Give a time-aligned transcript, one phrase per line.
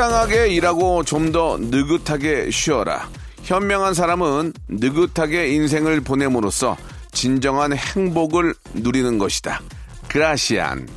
[0.00, 3.06] 적당하게 일하고 좀 더 느긋하게 쉬어라
[3.42, 6.74] 현명한 사람은 느긋하게 인생을 보냄으로써
[7.12, 9.60] 진정한 행복을 누리는 것이다
[10.08, 10.88] 그라시안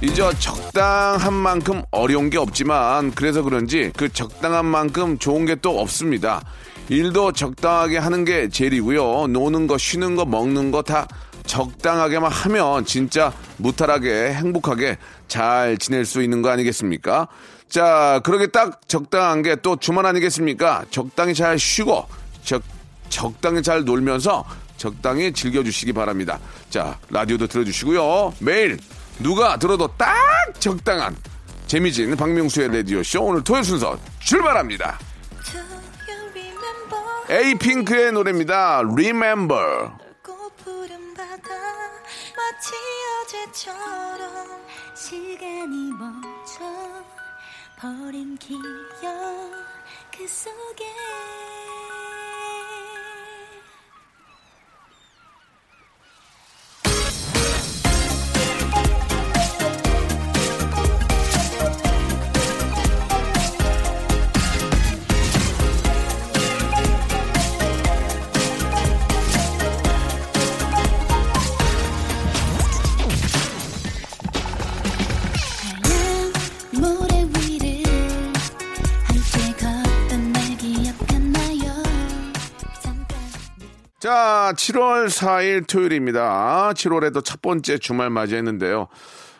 [0.00, 6.42] 이제 적당한 만큼 어려운 게 없지만 그래서 그런지 그 적당한 만큼 좋은 게 또 없습니다.
[6.88, 9.26] 일도 적당하게 하는 게 제일이고요.
[9.28, 11.06] 노는 거, 쉬는 거, 먹는 거 다
[11.48, 17.26] 적당하게만 하면 진짜 무탈하게 행복하게 잘 지낼 수 있는 거 아니겠습니까?
[17.68, 20.84] 자, 그러게 딱 적당한 게 또 주말 아니겠습니까?
[20.90, 22.06] 적당히 잘 쉬고
[22.44, 22.62] 적,
[23.08, 24.44] 적당히 잘 놀면서
[24.76, 26.38] 적당히 즐겨주시기 바랍니다.
[26.70, 28.34] 자, 라디오도 들어주시고요.
[28.40, 28.78] 매일
[29.18, 30.14] 누가 들어도 딱
[30.60, 31.16] 적당한
[31.66, 34.98] 재미진 박명수의 라디오쇼 오늘 토요일 순서 출발합니다.
[37.30, 38.82] 에이핑크의 노래입니다.
[38.90, 39.90] Remember.
[41.42, 41.54] 바다
[42.36, 42.74] 마치
[43.22, 47.04] 어제처럼 시간이 멈춰
[47.78, 48.58] 버린 기억
[50.10, 50.84] 그 속에
[83.98, 86.70] 자, 7월 4일 토요일입니다.
[86.72, 88.86] 7월에도 첫 번째 주말 맞이했는데요.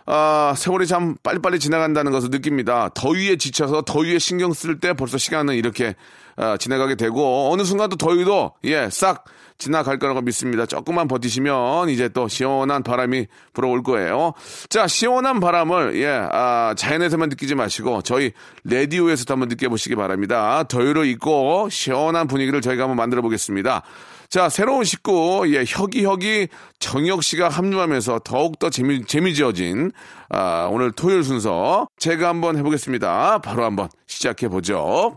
[0.06, 2.88] 아, 세월이 참 빨리빨리 지나간다는 것을 느낍니다.
[2.94, 5.94] 더위에 지쳐서 더위에 신경 쓸 때 벌써 시간은 이렇게
[6.34, 9.24] 아, 지나가게 되고 어느 순간 또 더위도 예, 싹
[9.58, 10.66] 지나갈 거라고 믿습니다.
[10.66, 14.32] 조금만 버티시면 이제 또 시원한 바람이 불어올 거예요.
[14.70, 18.32] 자, 시원한 바람을 예, 아, 자연에서만 느끼지 마시고 저희
[18.64, 20.64] 라디오에서도 한번 느껴보시기 바랍니다.
[20.64, 23.82] 더위를 잊고 시원한 분위기를 저희가 한번 만들어 보겠습니다.
[24.30, 26.48] 자, 새로운 식구, 예, 혁이혁이
[26.80, 29.90] 정혁 씨가 합류하면서 더욱더 재미, 재미지어진,
[30.28, 31.88] 아, 오늘 토요일 순서.
[31.98, 33.38] 제가 한번 해보겠습니다.
[33.38, 35.16] 바로 한번 시작해보죠.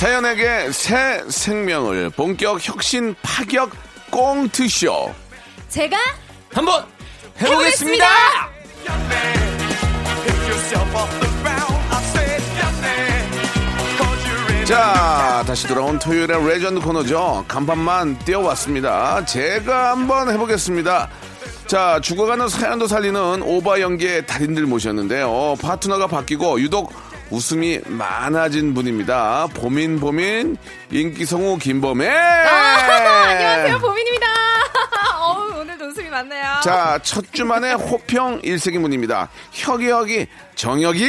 [0.00, 3.70] 사연에게 새 생명을 본격 혁신 파격
[4.10, 5.14] 꽁트쇼.
[5.68, 5.98] 제가
[6.54, 6.86] 한번
[7.38, 8.06] 해보겠습니다.
[14.64, 17.44] 자, 다시 돌아온 토요일의 레전드 코너죠.
[17.46, 19.26] 간판만 띄워왔습니다.
[19.26, 21.10] 제가 한번 해보겠습니다.
[21.66, 25.56] 자, 죽어가는 사연도 살리는 오바 연기의 달인들 모셨는데요.
[25.60, 26.90] 파트너가 바뀌고 유독
[27.30, 29.48] 웃음이 많아진 분입니다.
[29.54, 30.56] 보민 보민
[30.90, 32.08] 인기 성우 김범애.
[32.08, 34.26] 안녕하세요 보민입니다.
[35.22, 36.60] 어우 오늘도 웃음이 많네요.
[36.62, 39.28] 자, 첫 주만에 호평 일색인 분입니다.
[39.52, 40.26] 혁이 혁이
[40.60, 41.06] 정혁이.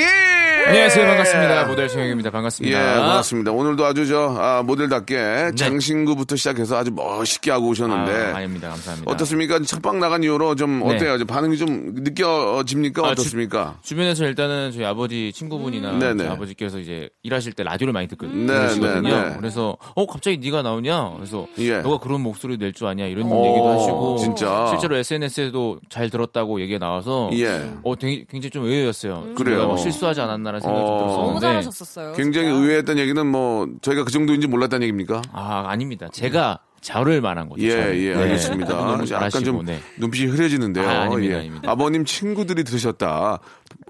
[0.68, 3.52] 안녕하세요 반갑습니다 모델 정혁입니다 예, 반갑습니다 반갑습니다.
[3.52, 8.32] 오늘도 아주 저 아, 모델답게 장신구부터 시작해서 아주 멋있게 하고 오셨는데 네.
[8.32, 9.60] 아, 아닙니다 감사합니다 어떻습니까?
[9.64, 10.96] 첫방 나간 이후로 좀 네.
[10.96, 11.18] 어때요?
[11.18, 13.06] 좀 반응이 좀 느껴집니까?
[13.06, 13.80] 아, 어떻습니까?
[13.82, 16.24] 주, 변에서 일단은 저희 아버지 친구분이나 네네.
[16.24, 19.36] 저희 아버지께서 이제 일하실 때 라디오를 많이 듣거- 네, 네, 네.
[19.40, 21.78] 그래서 어 갑자기 네가 나오냐 그래서 예.
[21.80, 24.68] 너가 그런 목소리 낼 줄 아냐 이런 오, 얘기도 하시고 진짜?
[24.70, 27.70] 실제로 SNS에도 잘 들었다고 얘기가 나와서 예.
[27.84, 29.68] 어 되게, 굉장히 좀 의외였어요 그래요?
[29.68, 30.88] 막 실수하지 않았나라는 생각이 어.
[30.88, 31.10] 좀 너무
[31.40, 32.14] 들었었는데 잘하셨었어요.
[32.14, 32.60] 굉장히 진짜.
[32.62, 35.22] 의외였던 얘기는 뭐 저희가 그 정도인지 몰랐다는 얘기입니까?
[35.32, 37.64] 아 아닙니다 제가 저를 말한 거죠.
[37.64, 38.04] 예, 저를.
[38.04, 38.22] 예, 네.
[38.24, 38.74] 알겠습니다.
[38.74, 39.80] 너무 약간 잘하시고, 좀 네.
[39.98, 40.88] 눈빛이 흐려지는데요.
[40.90, 41.40] 아, 아닙니다, 예.
[41.40, 41.72] 아닙니다.
[41.72, 43.40] 아버님 친구들이 들으셨다.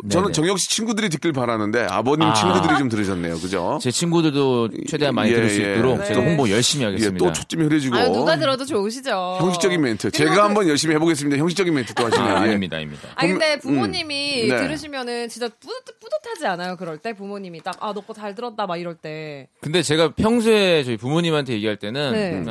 [0.10, 0.34] 저는 네네.
[0.34, 2.34] 정혁 씨 친구들이 듣길 바라는데 아버님 아.
[2.34, 3.36] 친구들이 좀 들으셨네요.
[3.40, 3.80] 그죠?
[3.82, 5.74] 제 친구들도 최대한 많이 예, 들을 수 예.
[5.74, 6.06] 있도록 네.
[6.06, 7.26] 제가 홍보 열심히 예, 하겠습니다.
[7.26, 7.96] 또 초점이 흐려지고.
[7.96, 9.38] 아유, 누가 들어도 좋으시죠.
[9.40, 10.12] 형식적인 멘트.
[10.12, 11.38] 제가 그- 한번 열심히 해보겠습니다.
[11.38, 12.28] 형식적인 멘트 또 하시면.
[12.28, 12.50] 아, 예.
[12.50, 13.08] 아닙니다, 아닙니다.
[13.16, 14.56] 아 근데 음, 부모님이 네.
[14.58, 16.76] 들으시면은 진짜 뿌듯, 뿌듯하지 않아요?
[16.78, 19.48] 그럴 때 부모님이 딱 아 너 거 잘 들었다 막 이럴 때.
[19.62, 22.44] 근데 제가 평소에 저희 부모님한테 얘기할 때는 네.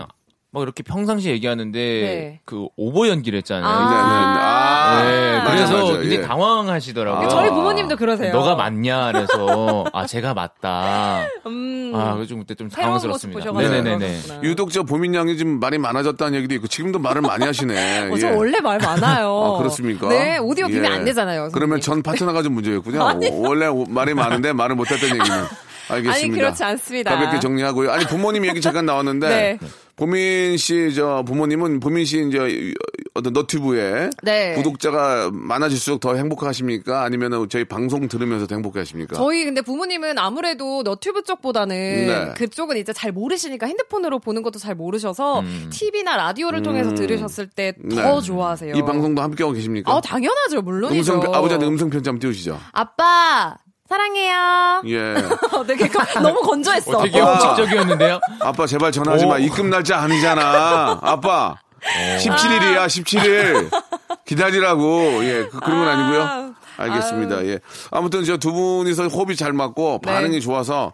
[0.52, 2.40] 막 이렇게 평상시 얘기하는데 네.
[2.44, 3.64] 그 오버 연기를 했잖아요.
[3.64, 5.02] 아.
[5.04, 5.20] 네, 네, 네.
[5.20, 6.22] 아, 네, 맞아, 그래서 맞아, 굉장히 예.
[6.22, 7.26] 당황하시더라고요.
[7.26, 7.28] 아.
[7.28, 8.32] 저희 부모님도 그러세요.
[8.32, 9.12] 너가 맞냐?
[9.12, 11.24] 그래서 아 제가 맞다.
[11.46, 11.92] 음.
[11.94, 13.52] 아 그래서 좀 그때 좀 당황스럽습니다.
[13.52, 13.98] 네네네네.
[13.98, 14.40] 그러셨구나.
[14.42, 18.10] 유독 저 보민 양이 좀 말이 많아졌다는 얘기도 있고 지금도 말을 많이 하시네.
[18.10, 18.30] 어, 저 예.
[18.34, 19.28] 원래 말 많아요.
[19.54, 20.08] 아, 그렇습니까?
[20.08, 20.88] 네, 오디오 비면 예.
[20.96, 21.50] 안 되잖아요.
[21.52, 22.02] 그러면 선생님.
[22.02, 22.98] 전 파트너가 좀 문제였군요.
[23.38, 25.44] 원래 오- 말이 많은데 말을 못했던 얘기는.
[25.90, 26.12] 알겠습니다.
[26.12, 27.14] 아니, 그렇지 않습니다.
[27.14, 27.90] 가볍게 정리하고요.
[27.90, 29.58] 아니 부모님 얘기 잠깐 나왔는데 네.
[29.96, 32.72] 보민 씨 저 부모님은 보민 씨 이제
[33.12, 34.54] 어떤 너튜브에 네.
[34.54, 37.02] 구독자가 많아질수록 더 행복하십니까?
[37.02, 39.14] 아니면 저희 방송 들으면서 더 행복하십니까?
[39.16, 42.34] 저희 근데 부모님은 아무래도 너튜브 쪽보다는 네.
[42.34, 47.88] 그쪽은 이제 잘 모르시니까 핸드폰으로 보는 것도 잘 모르셔서 TV나 라디오를 통해서 들으셨을 때더 음.
[47.90, 48.20] 네.
[48.22, 48.74] 좋아하세요.
[48.76, 49.92] 이 방송도 함께하고 계십니까?
[49.92, 51.14] 아 당연하죠, 물론이죠.
[51.14, 52.58] 음성 아버지한테 음성 편지 한번 띄우시죠.
[52.72, 53.56] 아빠
[53.90, 54.82] 사랑해요.
[54.86, 55.14] 예.
[55.66, 56.96] 되게 거- 너무 건조했어.
[56.98, 57.26] 어, 되게 아.
[57.38, 58.20] 공식적이었는데요.
[58.40, 59.34] 아빠 제발 전화하지 마.
[59.34, 59.38] 오.
[59.38, 61.00] 입금 날짜 아니잖아.
[61.02, 61.56] 아빠.
[62.18, 63.70] 17일이야, 17일.
[64.24, 65.24] 기다리라고.
[65.24, 66.54] 예, 그, 그런 건 아니고요.
[66.76, 67.44] 알겠습니다.
[67.46, 67.58] 예.
[67.90, 70.12] 아무튼 저 두 분이서 호흡이 잘 맞고 네.
[70.12, 70.92] 반응이 좋아서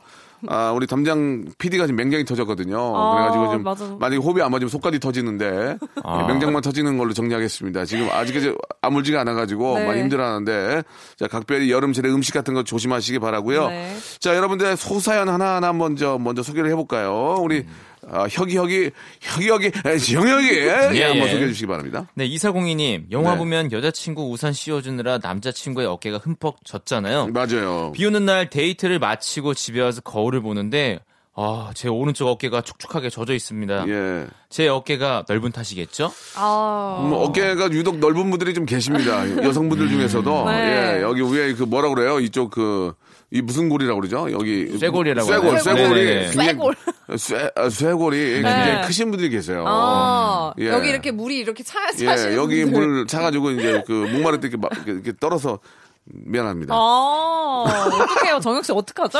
[0.48, 2.76] 아, 우리 담당 PD가 지금 맹장이 터졌거든요.
[2.96, 3.84] 아, 그래가지고 좀 맞아.
[3.98, 6.22] 만약에 호흡이 안 맞으면 속까지 터지는데 아.
[6.22, 7.84] 예, 맹장만 터지는 걸로 정리하겠습니다.
[7.84, 9.86] 지금 아직까지 아물지가 않아가지고 네.
[9.86, 10.82] 많이 힘들어하는데
[11.16, 13.68] 자 각별히 여름철에 음식 같은 거 조심하시기 바라고요.
[13.68, 13.96] 네.
[14.20, 17.36] 자 여러분들 소사연 하나 하나 먼저 먼저 소개를 해볼까요?
[17.40, 17.66] 우리
[18.10, 21.30] 아, 혁이 혁이 혁이 혁이 정혁이 예, 예, 한번 예.
[21.32, 22.06] 소개해 주시기 바랍니다.
[22.14, 23.38] 네, 이사공이님 영화 네.
[23.38, 27.28] 보면 여자친구 우산 씌워주느라 남자친구의 어깨가 흠뻑 젖잖아요.
[27.28, 27.92] 맞아요.
[27.92, 31.00] 비 오는 날 데이트를 마치고 집에 와서 거울을 보는데
[31.38, 33.88] 아, 제 오른쪽 어깨가 촉촉하게 젖어 있습니다.
[33.88, 34.26] 예.
[34.48, 36.10] 제 어깨가 넓은 탓이겠죠?
[36.36, 37.06] 아.
[37.10, 39.22] 뭐 어깨가 유독 넓은 분들이 좀 계십니다.
[39.44, 40.96] 여성분들 중에서도 네.
[40.96, 42.20] 예 여기 위에 그 뭐라 그래요?
[42.20, 42.94] 이쪽 그
[43.32, 44.30] 이 무슨 골이라고 그러죠?
[44.30, 45.60] 여기 쇠골이라고 쇠골?
[45.60, 46.74] 쇠골이 쇠골.
[47.18, 48.42] 쇠 아, 쇠골이 네.
[48.42, 49.64] 굉장히 크신 분들이 계세요.
[49.66, 50.68] 아, 예.
[50.68, 52.80] 여기 이렇게 물이 이렇게 차, 예, 차시는 여기 분들.
[52.86, 55.58] 물 차가지고 이제 그 목마를 때 이렇게, 막 이렇게 떨어서
[56.04, 56.72] 미안합니다.
[56.72, 58.38] 아, 어떡해요.
[58.38, 59.18] 정혁 씨 어떡하죠?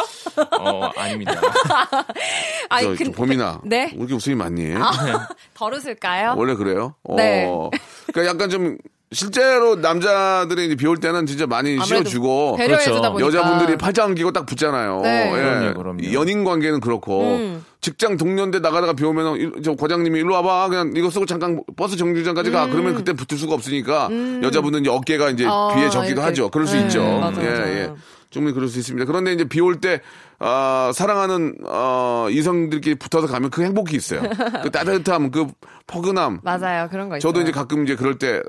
[0.60, 1.32] 어, 아닙니다.
[2.70, 3.90] 아니, 저, 저 근- 봄이나 네?
[3.92, 4.72] 왜 이렇게 웃음이 많니?
[5.54, 6.34] 덜 웃을까요?
[6.36, 6.94] 원래 그래요?
[7.16, 7.46] 네.
[7.48, 7.70] 어.
[8.12, 8.78] 그러니까 약간 좀
[9.12, 13.00] 실제로 남자들이 이제 비올 때는 진짜 많이 씌워주고 그렇죠.
[13.20, 15.00] 여자분들이 팔짱 끼고 딱 붙잖아요.
[15.02, 15.28] 네.
[15.32, 15.40] 예.
[15.40, 16.12] 그럼요, 그럼요.
[16.12, 17.64] 연인 관계는 그렇고 음.
[17.80, 19.26] 직장 동료인데 나가다가 비 오면
[19.56, 23.54] 은저 과장님이 일로 와봐 그냥 이거 쓰고 잠깐 버스 정류장까지 가 그러면 그때 붙을 수가
[23.54, 24.08] 없으니까
[24.42, 25.50] 여자분은 이제 어깨가 이제 음.
[25.50, 26.26] 아, 비에 적기도 이렇게.
[26.26, 26.50] 하죠.
[26.50, 27.00] 그럴 수 네, 있죠.
[27.02, 27.66] 맞아요, 예, 맞아요.
[27.76, 27.92] 예.
[28.30, 29.06] 충분히 그럴 수 있습니다.
[29.06, 30.00] 그런데 이제 비 올 때,
[30.40, 34.20] 어, 사랑하는, 어, 이성들끼리 붙어서 가면 그 행복이 있어요.
[34.62, 35.46] 그 따뜻함, 그
[35.86, 36.40] 포근함.
[36.44, 36.88] 맞아요.
[36.90, 37.20] 그런 거 있어요.
[37.32, 38.42] 저도 이제 가끔 이제 그럴 때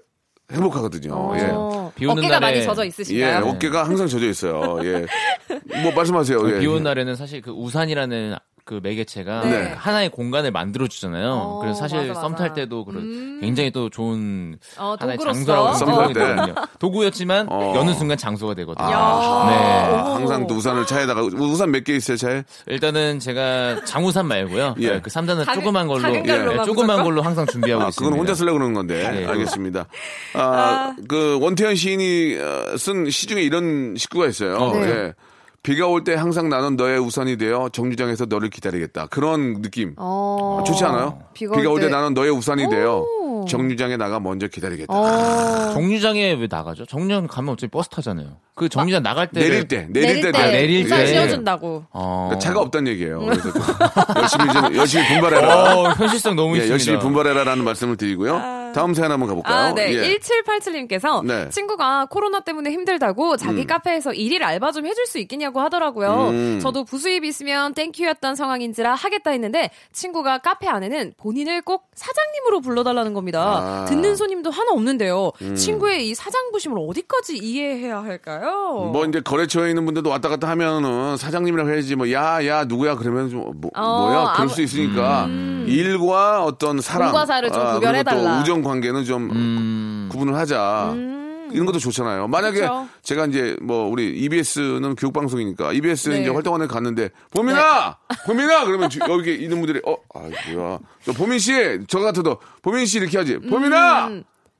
[0.52, 1.14] 행복하거든요.
[1.14, 2.86] 어, 비 오는 어깨가 날에- 많이 젖어 예.
[2.86, 3.46] 예, 있으신가요?
[3.46, 4.80] 어깨가 항상 젖어 있어요.
[4.84, 5.06] 예.
[5.84, 6.56] 뭐 말씀하세요.
[6.56, 6.60] 예.
[6.60, 8.36] 비 오는 날에는 사실 그 우산이라는
[8.68, 9.74] 그 매개체가 네.
[9.78, 11.32] 하나의 공간을 만들어 주잖아요.
[11.32, 12.36] 어, 그래서 사실 썸.
[12.36, 15.18] 탈 때도 그런 굉장히 또 좋은 어, 하나의.
[15.18, 16.14] 장소라고 썸 생각이.
[16.14, 16.54] 되거든요.
[16.78, 17.74] 도구였지만 어.
[17.78, 18.86] 여는 순간 장소가 되거든요.
[18.88, 19.96] 아, 네.
[20.20, 22.44] 항상 또 우산을 차에다가 우산 몇 개 있어요, 차에?
[22.68, 24.76] 일단은 제가 장우산 말고요.
[24.80, 24.90] 예.
[24.92, 27.02] 네, 그 3단은 작은- 조그만 걸로 작은 네, 조그만?
[27.04, 28.06] 걸로 항상 준비하고 아, 있습니다.
[28.10, 29.10] 그건 혼자 쓰려고 그러는 건데.
[29.10, 29.26] 네.
[29.26, 29.86] 알겠습니다.
[30.34, 34.72] 아, 그, 원태현 시인이 어, 쓴시 중에 이런 식구가 있어요.
[34.74, 34.90] 네.
[34.90, 35.14] 예.
[35.68, 39.08] 비가 올 때 항상 나는 너의 우산이 되어 정류장에서 너를 기다리겠다.
[39.08, 39.96] 그런 느낌.
[39.98, 40.64] 어.
[40.66, 41.20] 좋지 않아요?
[41.34, 41.92] 비가 비가 올올때 때.
[41.92, 43.46] 나는 너의 우산이 되어 오.
[43.50, 44.94] 정류장에 나가 먼저 기다리겠다.
[44.94, 45.74] 어.
[45.74, 46.86] 정류장에 왜 나가죠?
[46.86, 48.38] 정류장 가면 어차피 버스 타잖아요.
[48.56, 51.08] 그 정류장 나갈 때 내릴 때, 내릴, 때, 아, 내릴 우산 때.
[51.08, 51.84] 씌워준다고.
[51.92, 52.28] 어.
[52.30, 53.20] 그러니까 차가 없다는 얘기예요.
[53.20, 53.62] 그래서 좀
[54.16, 55.76] 열심히 좀, 열심히 분발해라.
[55.76, 56.72] 어, 현실성 너무 예, 있습니다.
[56.72, 58.42] 열심히 분발해라라는 말씀을 드리고요.
[58.78, 59.56] 다음 사연 한번 가볼까요?
[59.56, 59.92] 아, 네.
[59.94, 60.18] 예.
[60.20, 61.50] 1787님께서 네.
[61.50, 63.68] 친구가 코로나 때문에 힘들다고 자기 음.
[63.68, 66.28] 카페에서 일일 알바 좀 해줄 수 있겠냐고 하더라고요.
[66.30, 66.60] 음.
[66.62, 73.42] 저도 부수입 있으면 땡큐였던 상황인지라 하겠다 했는데 친구가 카페 안에는 본인을 꼭 사장님으로 불러달라는 겁니다.
[73.42, 73.82] 아.
[73.82, 73.86] 음.
[73.88, 75.32] 듣는 손님도 하나 없는데요.
[75.56, 78.90] 친구의 이 사장부심을 어디까지 이해해야 할까요?
[78.94, 83.30] 뭐 이제 거래처에 있는 분들도 왔다 갔다 하면은 사장님이라고 해야지 뭐 야 야 누구야 그러면
[83.30, 85.28] 좀 뭐, 어, 뭐야 그럴 아무- 수 있으니까
[85.68, 88.36] 일과 어떤 사랑 공과 사를 좀 아, 구별해달라.
[88.36, 90.10] 또 우정 관계는 좀 음.
[90.12, 90.96] 구분을 하자.
[91.50, 92.28] 이런 것도 좋잖아요.
[92.28, 92.90] 만약에 그렇죠.
[93.04, 96.20] 제가 이제 뭐 우리 EBS는 교육 방송이니까 EBS 네.
[96.22, 97.96] 이제 활동하는 데 갔는데 보민아,
[98.26, 100.20] 보민아 그러면 주- 여기 있는 분들이 어, 아
[100.54, 101.54] 뭐야, 저 보민 씨,
[101.88, 103.38] 저 같아도 보민 씨 이렇게 하지.
[103.38, 104.10] 보민아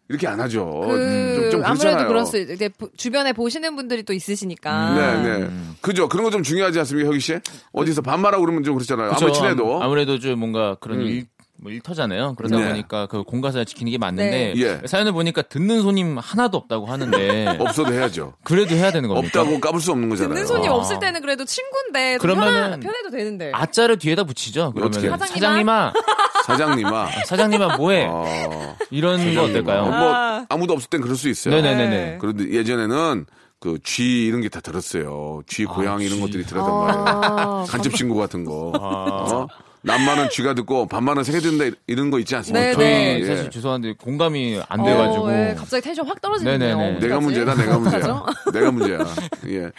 [0.08, 0.82] 이렇게 안 하죠.
[0.86, 0.88] 음.
[0.88, 2.08] 그 좀, 좀 아무래도.
[2.08, 4.94] 그럴 수 이제 보- 주변에 보시는 분들이 또 있으시니까.
[4.96, 5.50] 네, 네.
[5.82, 6.08] 그죠.
[6.08, 7.38] 그런 거 좀 중요하지 않습니까, 혁이 씨?
[7.74, 9.12] 어디서 반말하고 그러면 좀 그렇잖아요.
[9.12, 9.84] 아무리 친해도.
[9.84, 11.06] 아무, 래도 좀 뭔가 그런 음.
[11.08, 11.26] 일,
[11.60, 12.36] 뭐 일터잖아요.
[12.36, 12.68] 그러다 네.
[12.70, 14.62] 보니까 그 공가사를 지키는 게 맞는데 네.
[14.62, 14.88] 예.
[14.88, 18.34] 사연을 보니까 듣는 손님 하나도 없다고 하는데 없어도 해야죠.
[18.44, 19.42] 그래도 해야 되는 겁니까?
[19.42, 20.34] 없다고 까불 수 없는 거잖아요.
[20.36, 20.76] 듣는 손님 아.
[20.76, 23.52] 없을 때는 그래도 친구인데 편하, 편해도 되는데.
[23.54, 24.74] 아자를 뒤에다 붙이죠.
[24.78, 25.08] 어떻게?
[25.08, 25.94] 그러면 사장님아?
[26.46, 27.08] 사장님아, 사장님아.
[27.26, 28.08] 사장님아 뭐해?
[28.10, 29.86] 어, 이런 거 어떨까요?
[29.86, 31.56] 뭐 아무도 없을 땐 그럴 수 있어요.
[31.56, 32.18] 네네네 네.
[32.22, 33.26] 그런데 예전에는
[33.60, 35.42] 그 쥐 이런 게 다 들었어요.
[35.48, 36.22] 쥐 고양이 이런 쥐.
[36.22, 37.06] 것들이 들었단 말이에요.
[37.08, 38.72] 아, 간첩 신고 같은 거.
[38.80, 39.48] 어?
[39.88, 42.66] 남만은 쥐가 듣고 반만은 새가 듣는다 이런 거 있지 않습니까?
[42.68, 43.20] 네, 저희 네.
[43.22, 43.26] 예.
[43.26, 46.58] 사실 죄송한데 공감이 안 어, 돼가지고 예, 갑자기 텐션 확 떨어지네요.
[46.58, 47.00] 네네네.
[47.00, 47.26] 내가 어떡하지?
[47.26, 48.26] 문제다, 내가 문제야.
[48.54, 49.00] 내가 문제야.
[49.48, 49.72] 예.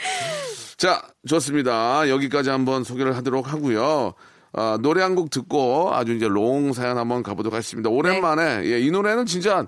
[0.76, 2.08] 자, 좋습니다.
[2.08, 4.14] 여기까지 한번 소개를 하도록 하고요.
[4.54, 7.90] 아, 노래 한 곡 듣고 아주 이제 롱 사연 한번 가보도록 하겠습니다.
[7.90, 9.66] 오랜만에, 예, 이 노래는 진짜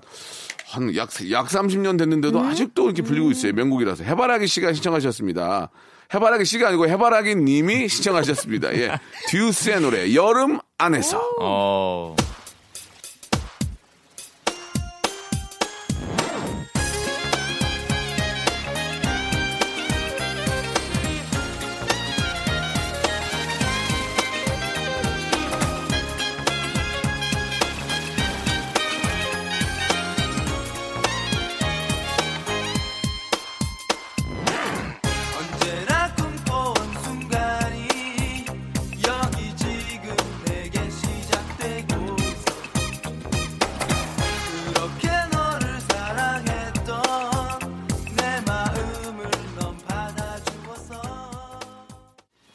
[0.67, 2.45] 한 약, 약 30년 됐는데도 음?
[2.47, 3.53] 아직도 이렇게 불리고 있어요.
[3.53, 4.03] 명곡이라서.
[4.05, 5.69] 해바라기 씨가 신청하셨습니다.
[6.13, 8.73] 해바라기 씨가 아니고 해바라기 님이 신청하셨습니다.
[8.75, 8.99] 예.
[9.29, 11.21] 듀스의 노래, 여름 안에서.
[11.39, 12.15] 어.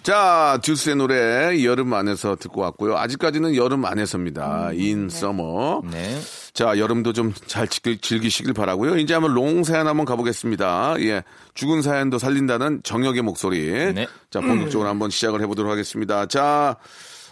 [0.06, 2.96] 자, 듀스의 노래 여름 안에서 듣고 왔고요.
[2.96, 4.70] 아직까지는 여름 안에서입니다.
[4.74, 5.82] in summer.
[5.90, 6.20] 네.
[6.52, 8.98] 자, 여름도 좀 잘 즐기시길 바라고요.
[8.98, 10.94] 이제 한번 long 사연 한번 가보겠습니다.
[11.00, 13.66] 예, 죽은 사연도 살린다는 정혁의 목소리.
[13.94, 14.06] 네.
[14.30, 16.26] 자, 본격적으로 한번 시작을 해보도록 하겠습니다.
[16.26, 16.76] 자,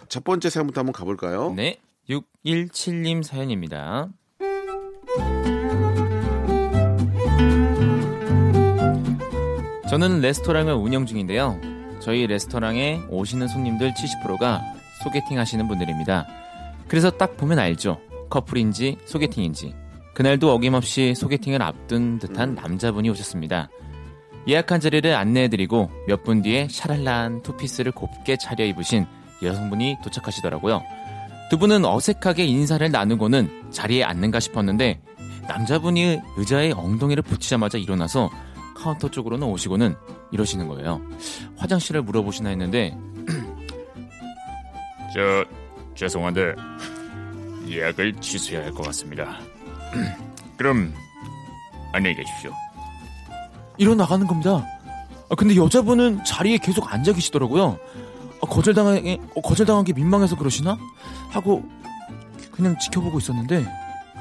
[0.09, 1.53] 첫 번째 사연부터 한번 가볼까요?
[1.55, 1.77] 네.
[2.09, 4.09] 617님 사연입니다.
[9.89, 11.57] 저는 레스토랑을 운영 중인데요.
[12.05, 14.61] 저희 레스토랑에 오시는 손님들 70%가
[15.03, 16.27] 소개팅 하시는 분들입니다.
[16.87, 17.99] 그래서 딱 보면 알죠.
[18.29, 19.73] 커플인지 소개팅인지.
[20.13, 23.69] 그날도 어김없이 소개팅을 앞둔 듯한 남자분이 오셨습니다.
[24.47, 29.07] 예약한 자리를 안내해드리고 몇 분 뒤에 샤랄란 투피스를 곱게 차려입으신
[29.41, 30.83] 여성분이 도착하시더라고요.
[31.49, 35.01] 두 분은 어색하게 인사를 나누고는 자리에 앉는가 싶었는데
[35.47, 38.29] 남자분이 의자에 엉덩이를 붙이자마자 일어나서
[38.75, 39.95] 카운터 쪽으로는 오시고는
[40.31, 41.01] 이러시는 거예요.
[41.57, 42.97] 화장실을 물어보시나 했는데
[45.13, 45.45] 저
[45.95, 46.55] 죄송한데
[47.69, 49.39] 예약을 취소해야 할 것 같습니다.
[50.57, 50.93] 그럼
[51.93, 52.51] 안녕히 계십시오.
[53.77, 54.65] 일어 나가는 겁니다.
[55.29, 57.77] 아, 근데 여자분은 자리에 계속 앉아 계시더라고요.
[58.41, 58.97] 아, 거절당한,
[59.35, 60.77] 어, 거절당한 게 민망해서 그러시나?
[61.29, 61.63] 하고
[62.51, 63.65] 그냥 지켜보고 있었는데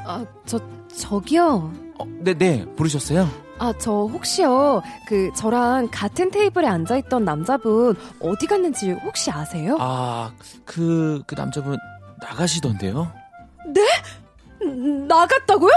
[0.07, 0.59] 아, 저
[0.97, 1.73] 저기요.
[1.99, 3.29] 어, 네, 네, 부르셨어요?
[3.59, 4.83] 아, 저 혹시요.
[5.07, 9.77] 그 저랑 같은 테이블에 앉아 있던 남자분 어디 갔는지 혹시 아세요?
[9.81, 10.33] 아,
[10.65, 11.77] 그, 그 남자분
[12.21, 13.11] 나가시던데요?
[14.63, 15.71] 음, 나갔다고요?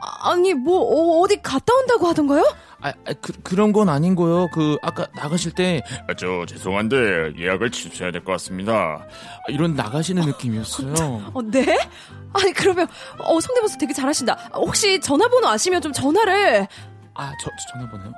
[0.00, 2.42] 아, 아니, 뭐 어, 어디 갔다 온다고 하던가요?
[2.82, 4.48] 아, 아, 그, 그런 건 아닌 거요.
[4.52, 8.74] 그, 아까 나가실 때, 아, 저 죄송한데 예약을 취소해야 될 것 같습니다.
[8.74, 11.30] 아, 이런 나가시는 느낌이었어요.
[11.32, 11.78] 어, 네?
[12.34, 12.86] 아니, 그러면
[13.18, 14.50] 어, 성대모사 되게 잘하신다.
[14.52, 16.68] 아, 혹시 전화번호 아시면 좀 전화를
[17.18, 18.12] 아, 저, 저 전화번호요?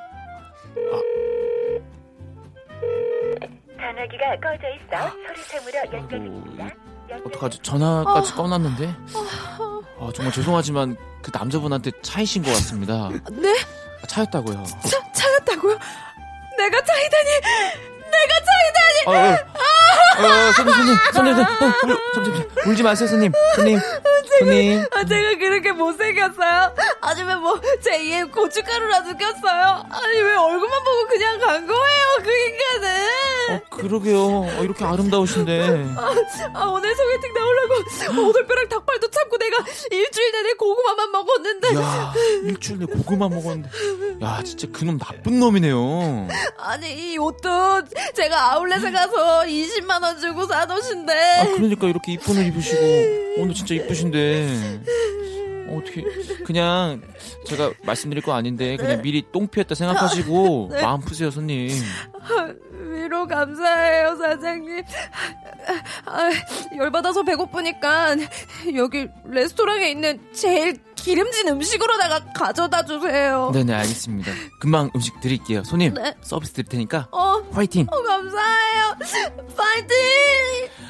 [3.76, 6.74] 전화기가 꺼져 있어 소리샘으로 연결됩니다.
[7.26, 7.58] 어떡하지?
[7.62, 8.94] 전화까지 꺼놨는데?
[10.00, 13.08] 아, 정말 죄송하지만 그 남자분한테 차이신 것 같습니다.
[13.30, 13.54] 네?
[14.02, 14.64] 아, 차였다고요.
[14.64, 15.78] 차, 차였다고요?
[16.58, 17.30] 내가 차이다니!
[18.10, 19.06] 내가 차이다니!
[19.06, 19.32] 아,
[20.18, 23.32] 어, 어, 어, 손님, 손님, 손님, 손님, 어, 울, 잠시만, 울지 마세요, 손님.
[23.54, 23.78] 손님,
[24.38, 24.84] 손님.
[24.92, 26.74] 아, 제가 그렇게 못생겼어요?
[27.08, 29.82] 아니면 뭐, 제 이에 고춧가루라도 꼈어요?
[29.88, 33.08] 아니, 왜 얼굴만 보고 그냥 간 거예요, 그 인간은?
[33.50, 34.18] 어, 그러게요.
[34.18, 35.94] 어, 이렇게 아름다우신데.
[36.54, 41.74] 아, 오늘 소개팅 나오려고 오돌뼈랑 닭발도 참고 내가 일주일 내내 고구마만 먹었는데.
[41.76, 42.12] 야,
[42.44, 43.70] 일주일 내 고구마 먹었는데.
[44.22, 46.28] 야, 진짜 그놈 나쁜 놈이네요.
[46.58, 47.82] 아니, 이 옷도
[48.14, 51.12] 제가 아울렛에 가서 20만원 주고 산 옷인데.
[51.40, 52.82] 아, 그러니까 이렇게 이쁜 옷 입으시고.
[53.38, 54.80] 오늘 진짜 이쁘신데.
[55.68, 56.02] 어, 어떻게
[56.44, 57.02] 그냥
[57.46, 61.70] 제가 말씀드릴 거 아닌데 그냥 미리 똥 피했다 생각하시고 마음 푸세요 손님.
[62.72, 64.82] 위로 감사해요, 사장님.
[66.04, 66.30] 아,
[66.76, 68.16] 열받아서 배고프니까
[68.76, 73.50] 여기 레스토랑에 있는 제일 기름진 음식으로다가 가져다 주세요.
[73.54, 74.32] 네네 알겠습니다.
[74.60, 75.64] 금방 음식 드릴게요.
[75.64, 76.14] 손님 네.
[76.20, 77.86] 서비스 드릴 테니까 어, 화이팅.
[77.90, 78.96] 어, 감사해요.
[79.56, 79.96] 파이팅!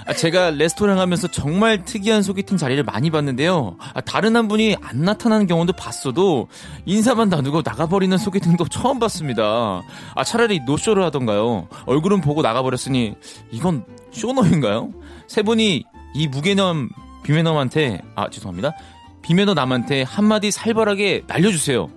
[0.08, 3.76] 아, 제가 레스토랑 하면서 정말 특이한 소개팅 자리를 많이 봤는데요.
[3.92, 6.48] 아, 다른 한 분이 안 나타나는 경우도 봤어도
[6.86, 9.82] 인사만 나누고 나가버리는 소개팅도 처음 봤습니다.
[10.14, 11.68] 아, 차라리 노쇼를 하던가요.
[11.84, 13.16] 얼굴은 보고 나가버렸으니
[13.50, 14.94] 이건 쇼너인가요?
[15.26, 15.84] 세 분이
[16.14, 16.88] 이 무개념
[17.22, 18.72] 비매너한테 아 죄송합니다.
[19.20, 21.90] 비매너 남한테 한마디 살벌하게 날려주세요.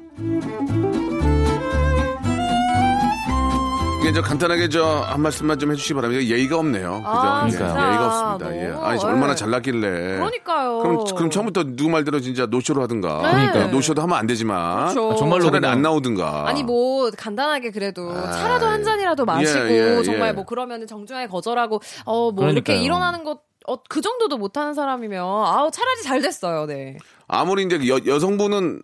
[4.11, 6.21] 이게 저 간단하게 저 한 말씀만 좀 해주시기 바랍니다.
[6.23, 6.97] 예의가 없네요.
[6.97, 7.07] 그죠?
[7.07, 7.65] 아, 예, 진짜.
[7.65, 8.57] 예의가 없습니다.
[8.57, 8.67] 예.
[8.69, 9.11] 너무, 아니, 저 예.
[9.13, 9.89] 얼마나 잘났길래.
[10.17, 10.79] 그러니까요.
[10.79, 13.17] 그럼, 그럼 처음부터 누구 말대로 진짜 노쇼를 하든가.
[13.19, 13.67] 그러니까요.
[13.69, 14.89] 노쇼도 하면 안 되지만.
[14.93, 15.11] 그렇죠.
[15.11, 16.47] 아, 정말로 차라리 그냥- 안 나오든가.
[16.47, 18.33] 아니 뭐 간단하게 그래도 아이.
[18.33, 20.33] 차라도 한 잔이라도 마시고 예, 예, 정말 예.
[20.33, 22.81] 뭐 그러면은 정중하게 거절하고 어뭐 이렇게 그러니까요.
[22.81, 26.65] 일어나는 것 어, 그 정도도 못하는 사람이면 아우 차라리 잘 됐어요.
[26.65, 26.97] 네.
[27.27, 28.81] 아무리 이제 여, 여성분은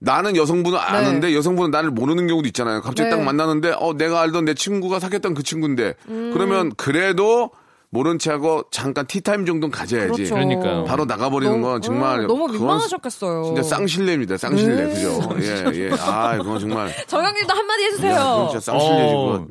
[0.00, 2.80] 나는 여성분을 아는데 여성분은 나를 모르는 경우도 있잖아요.
[2.80, 3.16] 갑자기 네.
[3.16, 6.30] 딱 만나는데 어 내가 알던 내 친구가 사귀었던 그 친구인데 음.
[6.32, 7.50] 그러면 그래도
[7.90, 10.12] 모른 체하고 잠깐 티타임 정도는 가져야지.
[10.12, 10.34] 그렇죠.
[10.34, 10.84] 그러니까요.
[10.84, 13.44] 바로 나가버리는 건 정말 어, 너무 민망하셨겠어요.
[13.44, 14.38] 진짜 쌍실례입니다.
[14.38, 14.94] 쌍실례 네.
[14.94, 15.28] 그죠?
[15.40, 15.90] 예 예.
[16.00, 18.14] 아 그건 정말 정영님도 한마디 야, 해주세요.
[18.14, 19.46] 그건 진짜 쌍실례지 어.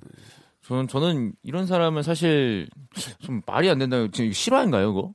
[0.67, 2.67] 저는 저는 이런 사람은 사실
[3.21, 3.97] 좀 말이 안 된다.
[4.11, 5.13] 지금 실화인가요, 그거?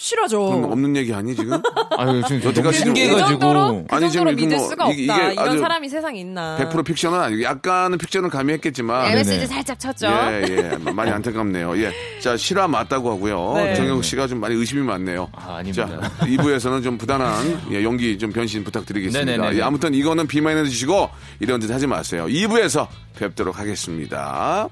[0.00, 0.46] 싫어죠.
[0.46, 1.60] 그건 없는 얘기 아니 지금?
[1.98, 3.84] 아유 지금 그 신기해가지고.
[3.86, 4.94] 그 아니, 지금 믿을 뭐 수가 없다.
[4.94, 6.56] 이게- 이게 이런 아주 사람이 세상에 있나.
[6.58, 9.46] 100% 픽션은 아니고 약간은 픽션을 가미했겠지만 MSG 네네.
[9.46, 10.06] 살짝 쳤죠.
[10.06, 10.90] 예, 예.
[10.92, 11.76] 많이 안타깝네요.
[11.82, 11.92] 예.
[12.20, 13.52] 자, 실화 맞다고 하고요.
[13.56, 13.74] 네.
[13.74, 15.28] 정영 씨가 좀 많이 의심이 많네요.
[15.32, 15.86] 아, 아닙니다.
[16.18, 19.30] 자, 2부에서는 좀 부단한 예, 연기 좀 변신 부탁드리겠습니다.
[19.30, 19.58] 네네네.
[19.58, 22.24] 예, 아무튼 이거는 비마인드 주시고 이런 짓 하지 마세요.
[22.26, 22.86] 2부에서
[23.18, 24.66] 뵙도록 하겠습니다.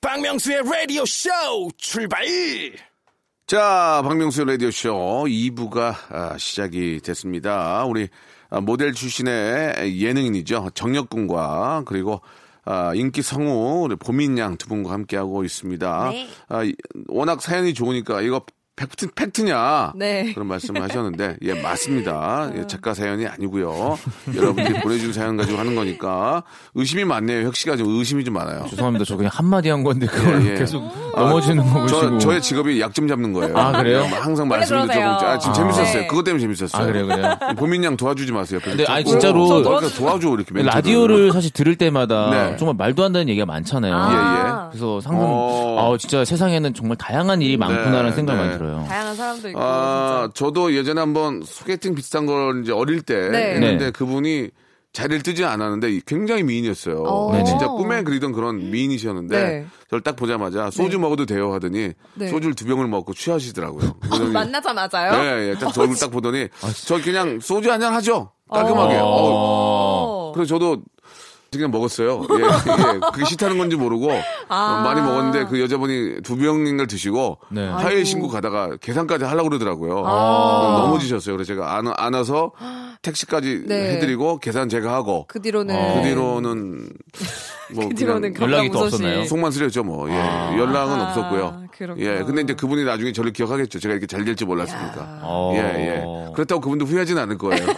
[0.00, 1.28] 박명수의 라디오 쇼
[1.76, 2.24] 출발!
[3.46, 4.94] 자, 박명수 라디오 쇼
[5.26, 7.84] 2부가 아, 시작이 됐습니다.
[7.84, 8.08] 우리
[8.48, 10.70] 아, 모델 출신의 예능인이죠.
[10.74, 12.20] 정혁군과 그리고
[12.64, 16.10] 아, 인기 성우 우리 보민양 두 분과 함께하고 있습니다.
[16.10, 16.28] 네.
[16.48, 16.74] 아, 이-
[17.08, 18.42] 워낙 사연이 좋으니까 이거
[18.80, 19.92] 팩트, 팩트냐?
[19.94, 20.32] 네.
[20.32, 22.50] 그런 말씀을 하셨는데, 예, 맞습니다.
[22.56, 23.98] 예, 작가 사연이 아니고요.
[24.34, 27.46] 여러분들이 보내준 사연 가지고 하는 거니까 의심이 많네요.
[27.46, 28.64] 혁 씨가 좀 의심이 좀 많아요.
[28.70, 29.04] 죄송합니다.
[29.04, 30.54] 저 그냥 한마디 한 건데 그걸 예, 예.
[30.54, 30.82] 계속
[31.14, 32.00] 넘어지는 거 보시고.
[32.00, 33.54] 저, 저의 직업이 약점 잡는 거예요.
[33.54, 34.00] 아, 그래요?
[34.12, 34.86] 항상 원래 말씀을.
[34.86, 35.54] 조금, 아, 지금 아.
[35.54, 36.00] 재밌었어요.
[36.00, 36.06] 네.
[36.06, 36.82] 그것 때문에 재밌었어요.
[36.82, 37.36] 아, 그래요, 그래요.
[37.58, 38.60] 보민 양 도와주지 마세요.
[38.64, 40.64] 근데 아니, 저- 진짜로 저 도와줘, 도와줘 이렇게 멘트를.
[40.72, 42.56] 라디오를 사실 들을 때마다 네.
[42.56, 43.94] 정말 말도 안 되는 얘기가 많잖아요.
[43.94, 44.68] 아.
[44.70, 45.92] 그래서 상상, 어.
[45.94, 48.46] 아, 진짜 세상에는 정말 다양한 일이 많구나라는 네, 생각이 네.
[48.46, 48.69] 많이 들어요.
[48.88, 50.46] 다양한 사람도 있고 아, 진짜.
[50.46, 53.54] 저도 예전에 한번 소개팅 비슷한 걸 이제 어릴 때 네.
[53.54, 53.90] 했는데 네.
[53.90, 54.50] 그분이
[54.92, 57.02] 자리를 뜨지 않았는데 굉장히 미인이었어요.
[57.04, 57.30] 어.
[57.32, 57.44] 네네.
[57.44, 59.66] 진짜 꿈에 그리던 그런 미인이셨는데 네.
[59.88, 62.28] 저를 딱 보자마자 소주 먹어도 돼요 하더니 네.
[62.28, 63.94] 소주를 두 병을 먹고 취하시더라고요.
[64.10, 65.12] 아, 만나자마자요?
[65.22, 65.54] 예, 예.
[65.54, 66.48] 딱저 얼굴 딱 보더니
[66.86, 68.32] 저 그냥 소주 한 잔 하죠.
[68.50, 68.96] 깔끔하게.
[68.96, 69.04] 어.
[69.04, 70.32] 어.
[70.34, 70.82] 그래서 저도
[71.52, 72.26] 그냥 먹었어요.
[72.30, 73.00] 예, 예.
[73.12, 74.10] 그게 싫다는 건지 모르고
[74.48, 74.78] 아.
[74.78, 77.68] 어, 많이 먹었는데 그 여자분이 두 병인가를 드시고 네.
[77.68, 78.04] 아이고.
[78.04, 80.04] 신고 가다가 계산까지 하려고 그러더라고요.
[80.06, 80.10] 아.
[80.12, 81.34] 어, 넘어지셨어요.
[81.36, 82.52] 그래서 제가 안, 안아서
[83.02, 83.94] 택시까지 네.
[83.96, 86.88] 해드리고 계산 제가 하고 그 뒤로는 그 뒤로는
[87.74, 88.80] 뭐 그 뒤로는 연락이 또.
[88.80, 89.24] 없었나요?
[89.24, 90.08] 속만 쓰렸죠 뭐.
[90.08, 90.14] 예.
[90.58, 91.64] 연락은 아, 없었고요.
[91.76, 92.04] 그렇구나.
[92.06, 92.22] 예.
[92.24, 93.78] 근데 이제 그분이 나중에 저를 기억하겠죠.
[93.80, 95.20] 제가 이렇게 잘 될지 몰랐으니까.
[95.22, 95.52] 어.
[95.54, 96.04] 예, 예.
[96.34, 97.64] 그렇다고 그분도 후회하지는 않을 거예요.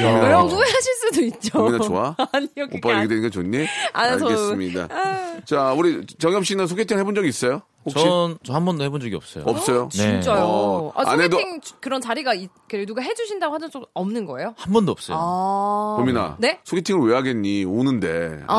[0.00, 0.38] 왜요?
[0.40, 1.58] 후회하실 수도 있죠.
[1.58, 2.16] 고민아 좋아?
[2.32, 3.66] 아니요, 오빠 얘기 되니까 좋니?
[3.92, 4.88] 아, 저- 알겠습니다.
[5.44, 7.62] 자, 우리 정엽 씨는 소개팅 해본 적 있어요?
[7.84, 8.04] 혹시?
[8.44, 9.44] 전한 번도 해본 적이 없어요.
[9.46, 9.88] 없어요?
[9.92, 10.20] 네.
[10.20, 10.44] 진짜요.
[10.44, 14.52] 어, 아, 안 해도- 소개팅 그런 자리가 있- 그 누가 해주신다고 하는 적 없는 거예요?
[14.58, 15.16] 한 번도 없어요.
[15.18, 15.96] 아.
[15.98, 16.36] 보민아.
[16.38, 16.60] 네?
[16.64, 17.64] 소개팅을 왜 하겠니?
[17.64, 18.40] 오는데.
[18.46, 18.54] 아.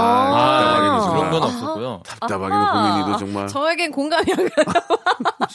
[0.59, 1.17] 답답하기는 아, 정말.
[1.29, 2.01] 그런 건 없었고요.
[2.05, 3.47] 답답하기는 고민이도 정말.
[3.47, 4.65] 저에겐 공감이 안 가요.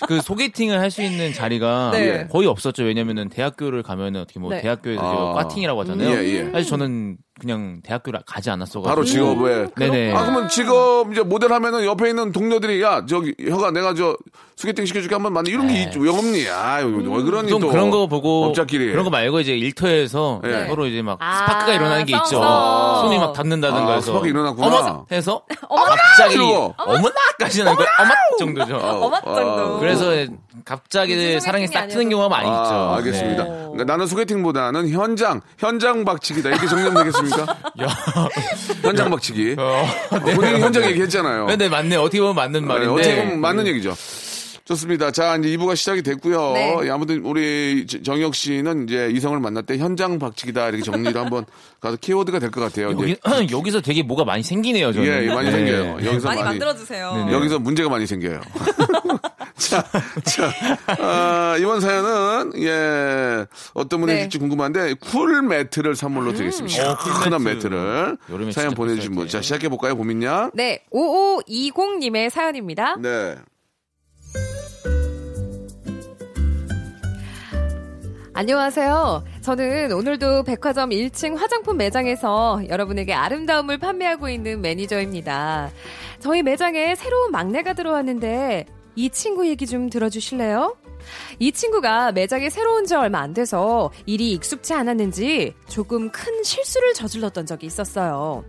[0.07, 2.29] 그 소개팅을 할 수 있는 자리가 네.
[2.29, 2.85] 거의 없었죠.
[2.85, 4.61] 왜냐면은 대학교를 가면은 어떻게 뭐 네.
[4.61, 5.13] 대학교에서 아.
[5.33, 6.11] 이제 과팅이라고 하잖아요.
[6.11, 6.51] 예, 예.
[6.53, 9.69] 사실 저는 그냥 대학교를 가지 않았어가지고 바로 직업에.
[9.77, 10.13] 네네.
[10.15, 14.17] 아, 그러면 직업 이제 모델 하면은 옆에 있는 동료들이 야, 저기, 혀가 내가 저
[14.57, 15.51] 소개팅 시켜줄게 한번 만나.
[15.51, 16.49] 이런 게 있, 왜 없니?
[16.49, 17.69] 아, 왜 그러니 좀 또.
[17.71, 18.91] 그런 거 보고 업자끼리.
[18.93, 20.69] 그런 거 말고 이제 일터에서 네.
[20.69, 22.39] 서로 이제 막 아, 스파크가 일어나는 게 있죠.
[22.41, 23.03] 싸워서.
[23.03, 24.67] 손이 막 닿는다든가 아, 해서 스파크 일어났구나.
[24.67, 26.75] 어머 해서 갑자기 이러고.
[26.79, 28.77] 어머나까지는 거의 어머 정도죠.
[28.77, 29.79] 어맛 정도.
[29.81, 30.27] 그래서
[30.65, 32.55] 갑자기 사랑이 싹 트는 경우가 많이 있죠.
[32.75, 33.43] 아, 알겠습니다.
[33.45, 33.51] 네.
[33.51, 36.49] 그러니까 나는 소개팅보다는 현장, 현장 박치기다.
[36.51, 37.57] 이렇게 정리하면 되겠습니까?
[38.83, 39.57] 현장 박치기.
[39.59, 39.85] 어,
[40.37, 41.47] 본인이 현장 얘기했잖아요.
[41.47, 41.97] 네, 네, 맞네.
[41.97, 42.93] 어떻게 보면 맞는 네, 말인데.
[42.93, 43.95] 어떻게 보면 맞는 얘기죠.
[44.65, 45.11] 좋습니다.
[45.11, 46.53] 자, 이제 2부가 시작이 됐고요.
[46.55, 46.77] 네.
[46.85, 51.45] 예, 아무튼 우리 저- 정혁 씨는 이제 이성을 만날 때 현장 박치기다 이렇게 정리를 한번
[51.81, 52.91] 가서 키워드가 될 것 같아요.
[52.93, 53.15] 여기,
[53.53, 55.07] 여기서 되게 뭐가 많이 생기네요, 저는.
[55.07, 55.57] 예, 예, 많이 네.
[55.59, 55.97] 생겨요.
[56.07, 57.15] 여기서 많이 많이 만들어주세요.
[57.15, 57.33] 네네.
[57.35, 58.41] 여기서 문제가 많이 생겨요.
[59.57, 59.85] 자,
[60.25, 60.51] 자,
[60.99, 64.19] 아, 이번 사연은, 예, 어떤 분이 네.
[64.21, 66.91] 해줄지 궁금한데, 쿨 매트를 선물로 드리겠습니다.
[66.93, 67.43] 어, 쿨 매트.
[67.69, 68.17] 매트를.
[68.53, 69.29] 사연 보내주신 분.
[69.29, 69.43] 자, 때.
[69.43, 70.51] 시작해 볼까요, 고민양?
[70.55, 72.97] 네, 5520님의 사연입니다.
[72.99, 73.37] 네.
[78.37, 79.25] 안녕하세요.
[79.43, 85.71] 저는 오늘도 백화점 1층 화장품 매장에서 여러분에게 아름다움을 판매하고 있는 매니저입니다.
[86.19, 88.67] 저희 매장에 새로운 막내가 들어왔는데
[88.97, 90.77] 이 친구 얘기 좀 들어주실래요?
[91.39, 97.47] 이 친구가 매장에 새로 온지 얼마 안 돼서 일이 익숙치 않았는지 조금 큰 실수를 저질렀던
[97.47, 98.45] 적이 있었어요.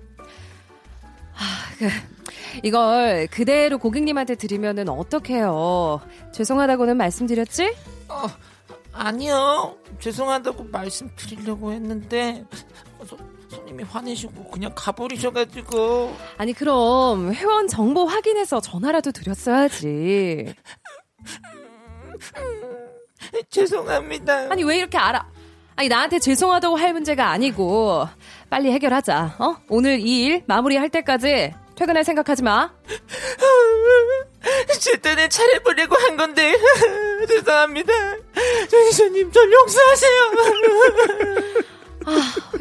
[1.36, 1.88] 아, 그,
[2.64, 6.02] 이걸 그대로 고객님한테 드리면은 어떡해요.
[6.34, 7.76] 죄송하다고는 말씀드렸지?
[8.98, 9.76] 아니요.
[10.00, 12.46] 죄송하다고 말씀드리려고 했는데
[13.06, 13.18] 소-
[13.50, 20.56] 손님이 화내시고 그냥 가버리셔가지고 아니 그럼 회원 정보 확인해서 전화라도 드렸어야지.
[23.50, 24.48] 죄송합니다.
[24.52, 25.30] 아니 왜 이렇게 알아?
[25.76, 28.08] 아니 나한테 죄송하다고 할 문제가 아니고
[28.50, 29.36] 빨리 해결하자.
[29.40, 29.58] 어?
[29.70, 32.72] 오늘 이 일 마무리할 때까지 퇴근할 생각하지 마.
[34.80, 36.56] 제 딴에 차려보려고 한 건데
[37.26, 37.94] 죄송합니다.
[38.70, 40.32] 정희선님 절 용서하세요.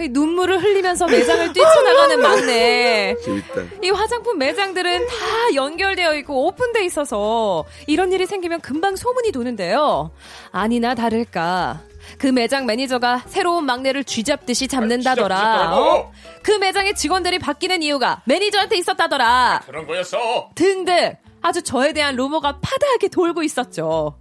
[0.00, 3.14] 이 눈물을 흘리면서 매장을 뛰쳐나가는 막내.
[3.22, 3.62] 재밌다.
[3.83, 5.14] 이 화장품 매장들은 다
[5.55, 10.11] 연결되어 있고 오픈돼 있어서 이런 일이 생기면 금방 소문이 도는데요.
[10.50, 11.81] 아니나 다를까.
[12.18, 15.70] 그 매장 매니저가 새로운 막내를 쥐잡듯이 잡는다더라.
[15.74, 16.12] 어?
[16.42, 19.62] 그 매장의 직원들이 바뀌는 이유가 매니저한테 있었다더라.
[19.66, 20.50] 그런 거였어.
[20.55, 24.18] 등등 아주 저에 대한 루머가 파다하게 돌고 있었죠.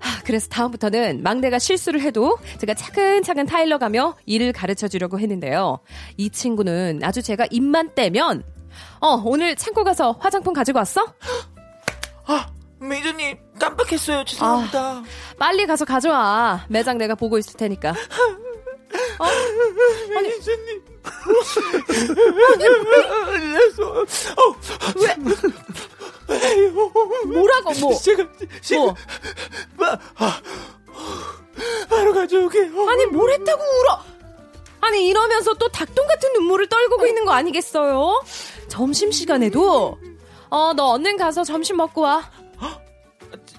[0.00, 5.78] 하, 그래서 다음부터는 막내가 실수를 해도 제가 차근차근 타일러 가며 일을 가르쳐 주려고 했는데요.
[6.16, 8.42] 이 친구는 아주 제가 입만 떼면
[9.00, 11.06] 어 오늘 창고 가서 화장품 가지고 왔어?
[12.26, 12.48] 아
[12.80, 14.24] 매니저님 깜빡했어요.
[14.24, 15.04] 죄송합니다.
[15.38, 16.64] 빨리 가서 가져와.
[16.68, 17.90] 매장 내가 보고 있을 테니까.
[19.20, 19.26] 어?
[20.12, 20.82] 매니저님.
[27.26, 27.94] 뭐라고 뭐?
[27.94, 28.26] 제가
[28.60, 28.94] 제가 뭐?
[29.78, 30.40] 바, 아,
[31.88, 32.88] 바로 가져오게요.
[32.88, 34.02] 아니 뭘 했다고 울어?
[34.80, 38.22] 아니 이러면서 또 닭똥 같은 눈물을 떨구고 있는 거 아니겠어요?
[38.68, 39.98] 점심 시간에도
[40.50, 42.30] 어 너 얼른 가서 점심 먹고 와.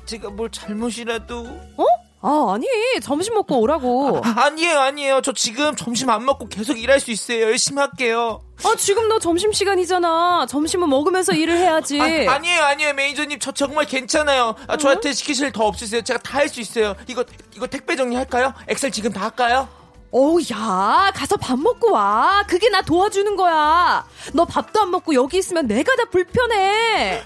[0.05, 1.39] 제가 뭘 잘못이라도
[1.77, 1.85] 어?
[2.21, 2.67] 아 아니
[3.01, 4.21] 점심 먹고 오라고.
[4.23, 8.75] 아, 아니에요 아니에요 저 지금 점심 안 먹고 계속 일할 수 있어요 열심히 할게요 아
[8.77, 10.45] 지금 너 점심 시간이잖아.
[10.49, 11.99] 점심은 먹으면서 일을 해야지.
[12.01, 16.49] 아, 아니에요 아니에요 매니저님 저 정말 괜찮아요 아, 저한테 시키실 일더 없으세요 제가 다 할
[16.49, 17.23] 수 있어요 이거
[17.55, 19.67] 이거 택배 정리할까요 엑셀 지금 다 할까요
[20.11, 22.43] 어우, 야, 가서 밥 먹고 와.
[22.47, 24.03] 그게 나 도와주는 거야.
[24.33, 27.21] 너 밥도 안 먹고 여기 있으면 내가 다 불편해.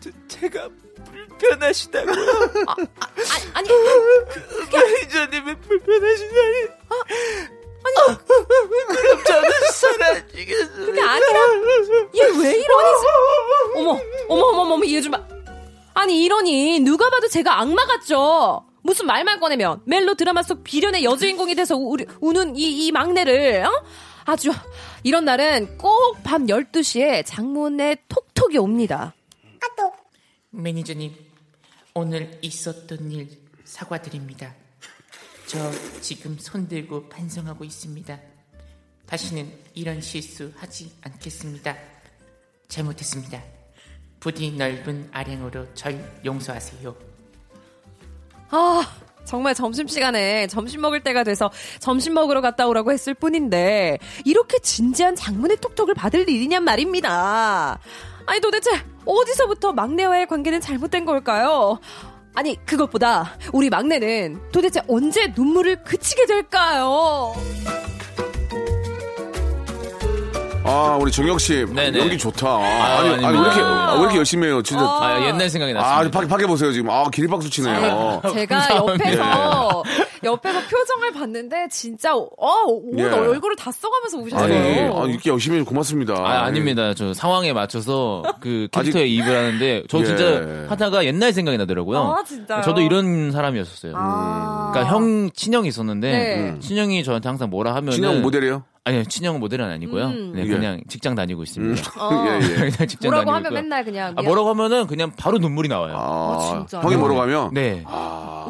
[0.00, 0.70] 저, 제가
[1.38, 2.14] 불편하시다고요
[2.66, 2.88] 아니,
[3.54, 3.68] 아니,
[4.72, 6.68] 매니저님이 불편하시다니
[7.86, 8.16] 아니
[8.88, 11.40] 그럼 저는 사라지겠어요 그게 아니라,
[12.16, 12.88] 얘 왜 이러니?
[13.76, 15.22] 어머, 어머, 어머, 어머, 얘 좀 봐.
[15.92, 18.64] 아니, 이러니, 누가 봐도 제가 악마 같죠?
[18.82, 23.84] 무슨 말만 꺼내면, 멜로 드라마 속 비련의 여주인공이 돼서 우리, 우는 이, 이 막내를, 어?
[24.24, 24.50] 아주,
[25.02, 29.12] 이런 날은 꼭 밤 12시에 장문에 톡톡이 옵니다.
[30.50, 31.12] 매니저님,
[31.96, 33.28] 오늘 있었던 일
[33.62, 34.52] 사과드립니다.
[35.46, 38.18] 저 지금 손들고 반성하고 있습니다.
[39.06, 41.76] 다시는 이런 실수 하지 않겠습니다.
[42.66, 43.40] 잘못했습니다.
[44.18, 46.96] 부디 넓은 아량으로 절 용서하세요.
[48.48, 55.14] 아, 정말 점심시간에 점심 먹을 때가 돼서 점심 먹으러 갔다 오라고 했을 뿐인데, 이렇게 진지한
[55.14, 57.78] 장문의 톡톡을 받을 일이냔 말입니다.
[58.26, 61.78] 아니, 도대체 어디서부터 막내와의 관계는 잘못된 걸까요?
[62.34, 67.34] 아니, 그것보다 우리 막내는 도대체 언제 눈물을 그치게 될까요?
[70.66, 71.64] 아, 우리 정혁 씨.
[71.66, 71.98] 네네.
[71.98, 72.56] 연기 좋다.
[72.56, 73.42] 아니, 아니, 왜.
[73.42, 74.62] 이렇게, 아, 왜 이렇게 열심히 해요?
[74.62, 74.82] 진짜.
[74.82, 76.18] 아, 옛날 생각이 아, 났습니다.
[76.18, 76.90] 밖에, 밖에 보세요, 지금.
[76.90, 78.22] 아, 기립박수 치네요.
[78.32, 79.82] 제가 옆에서,
[80.24, 82.26] 옆에서 표정을 봤는데, 진짜, 어,
[82.66, 83.04] 옷 예.
[83.04, 84.98] 얼굴을 다 써가면서 아니, 우셨어요.
[85.02, 86.14] 아, 이렇게 열심히 고맙습니다.
[86.18, 86.94] 아, 아닙니다.
[86.94, 90.04] 저 상황에 맞춰서 그 캐릭터에 아직- 입을 하는데 저 예.
[90.04, 91.98] 진짜 하다가 옛날 생각이 나더라고요.
[91.98, 92.62] 아, 진짜요?
[92.62, 93.92] 저도 이런 사람이었었어요.
[93.96, 94.70] 아.
[94.72, 96.58] 그러니까 형 친형이 있었는데 네.
[96.60, 98.64] 친형이 저한테 항상 뭐라 하면은 진영 모델이에요?
[98.86, 100.04] 아니요, 친형 모델은 아니고요.
[100.08, 100.32] 음.
[100.34, 100.46] 네, 예.
[100.46, 101.90] 그냥 직장 다니고 있습니다.
[101.98, 102.10] 어.
[102.28, 102.54] 예, 예.
[102.70, 103.62] 그냥 직장 뭐라고 다니고 하면 있고요.
[103.62, 105.94] 맨날 그냥 아, 뭐라고 하면은 그냥 바로 눈물이 나와요.
[105.96, 106.82] 아, 진짜요?
[106.82, 107.50] 형이 뭐라고 하면?
[107.54, 107.82] 네.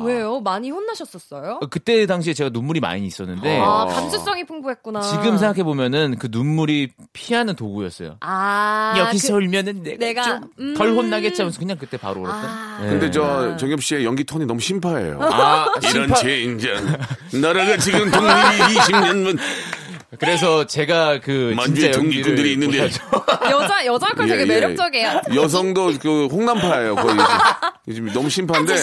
[0.05, 0.41] 왜요?
[0.41, 1.61] 많이 혼나셨었어요?
[1.63, 5.03] 어, 그때 당시에 제가 눈물이 많이 있었는데 아, 감수성이 풍부했구나.
[5.03, 8.17] 지금 생각해 보면은 그 눈물이 피하는 도구였어요.
[8.21, 10.23] 아, 여기서 그- 울면은 내가, 내가,
[10.57, 10.97] 좀덜 음.
[10.97, 12.45] 혼나겠지 하면서 그냥 그때 바로 울었던.
[12.45, 12.79] 아.
[12.83, 12.89] 네.
[12.89, 15.21] 근데 저 정엽 씨의 연기 톤이 너무 심파해요.
[15.23, 16.99] 아, 이런 심파- 젠장
[17.41, 19.39] 나라가 지금 독립이 20년만
[20.19, 22.79] 그래서 제가 그 만주에 정기꾼들이 있는데.
[23.51, 24.45] 여자 여자 역할 되게 예, 예.
[24.47, 25.21] 매력적이에요.
[25.35, 27.17] 여성도 그 홍남파예요 거의
[27.93, 28.75] 지금 너무 심파인데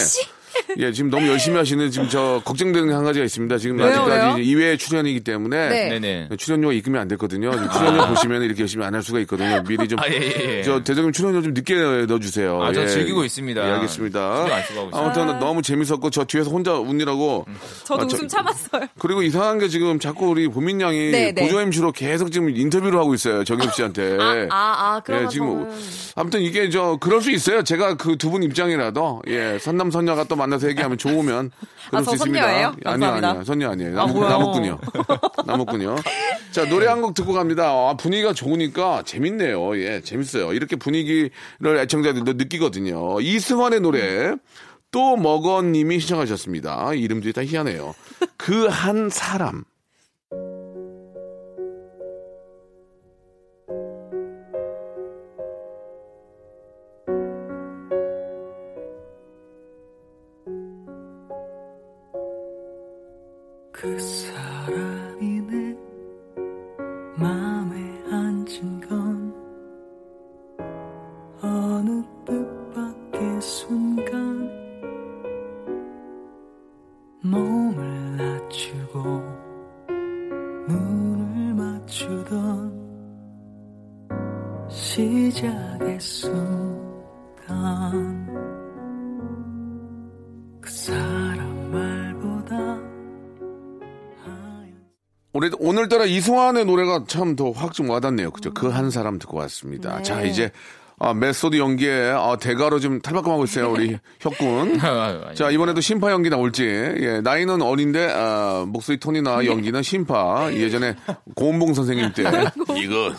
[0.78, 4.58] 예 지금 너무 열심히 하시는 지금 저 걱정되는 한 가지가 있습니다 지금 왜요, 아직까지 왜요?
[4.58, 6.28] 2회 출연이기 때문에 네.
[6.38, 10.04] 출연료가 입금이 안 됐거든요 출연료 보시면 이렇게 열심히 안 할 수가 있거든요 미리 좀 아,
[10.08, 10.62] 예, 예, 예.
[10.62, 11.74] 저 대장님 출연료 좀 늦게
[12.06, 12.62] 넣어주세요.
[12.62, 12.86] 아, 저 예.
[12.86, 13.66] 즐기고 있습니다.
[13.66, 14.46] 예, 알겠습니다.
[14.92, 17.46] 아무튼 너무 재밌었고 저 뒤에서 혼자 웃느라고.
[17.84, 18.82] 저도 아, 저- 웃음 참았어요.
[18.98, 21.42] 그리고 이상한 게 지금 자꾸 우리 보민 양이 네, 네.
[21.42, 23.44] 보조 MC로 계속 지금 인터뷰를 하고 있어요.
[23.44, 24.18] 정엽 씨한테.
[24.20, 25.78] 아, 아, 아, 그러면 예, 지금 저는
[26.16, 27.62] 아무튼 이게 저 그럴 수 있어요.
[27.64, 31.50] 제가 그 두 분 입장이라도 예 선남 선녀가 또 만나서 얘기하면 좋으면
[31.88, 32.40] 그럴 아, 수저 있습니다.
[32.46, 32.74] 선녀예요?
[32.84, 33.08] 아니요.
[33.08, 33.92] 아니요 선녀 아니에요.
[33.92, 34.28] 아, 나무, 뭐야.
[34.30, 34.78] 나무꾼이요.
[35.46, 35.96] 나무꾼이요.
[36.52, 37.64] 자 노래 한 곡 듣고 갑니다.
[37.70, 39.76] 아, 분위기가 좋으니까 재밌네요.
[39.78, 40.52] 예 재밌어요.
[40.52, 41.30] 이렇게 분위기를
[41.64, 43.20] 애청자들도 느끼거든요.
[43.20, 44.34] 이승환의 노래.
[44.90, 46.92] 또 먹어님이 신청하셨습니다.
[46.94, 47.94] 이름들이 다 희한해요.
[48.36, 49.64] 그 한 사람.
[80.72, 82.82] 눈을 맞추던
[84.70, 86.42] 시작의 순간
[90.60, 92.78] 그 사람 말보다
[95.34, 98.30] 올해, 오늘따라 이승환의 노래가 참 더 확 좀 와닿네요.
[98.32, 98.52] 그죠?
[98.52, 99.96] 그 한 사람 듣고 왔습니다.
[99.96, 100.02] 네.
[100.02, 100.50] 자, 이제,
[101.04, 103.72] 아, 메소드 연기에 아, 대가로 좀 탈바꿈하고 있어요.
[103.72, 104.78] 우리 혁군.
[104.86, 106.62] 아, 자, 이번에도 신파 연기 나올지.
[106.62, 110.52] 예, 나이는 어린데, 아, 목소리 톤이나 연기는 신파.
[110.52, 110.94] 예전에
[111.34, 112.22] 고은봉 선생님 때.
[112.80, 113.12] 이거,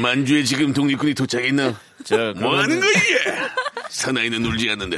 [0.00, 1.74] 만주에 지금 독립군이 도착했나?
[2.04, 3.18] 자, 뭐 하는 거야, 이게?
[3.90, 4.96] 사나이는 울지 않는다.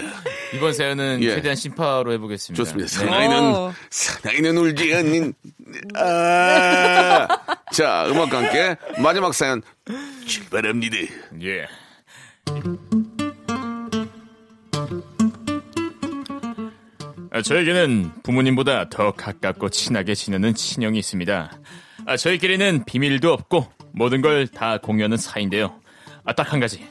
[0.52, 1.36] 이번 사연은 예.
[1.36, 2.62] 최대한 심파로 해보겠습니다.
[2.62, 2.90] 좋습니다.
[2.90, 2.94] 네.
[2.94, 3.72] 사나이는, 어.
[3.88, 5.32] 사나이는 울지 않는,
[5.94, 7.26] 아.
[7.72, 9.62] 자, 음악과 함께 마지막 사연
[10.26, 10.96] 출발합니다.
[11.40, 11.66] 예.
[17.30, 21.52] 아, 저에게는 부모님보다 더 가깝고 친하게 지내는 친형이 있습니다.
[22.06, 25.78] 아, 저희끼리는 비밀도 없고 모든 걸 다 공유하는 사이인데요.
[26.24, 26.86] 아, 딱한 가지.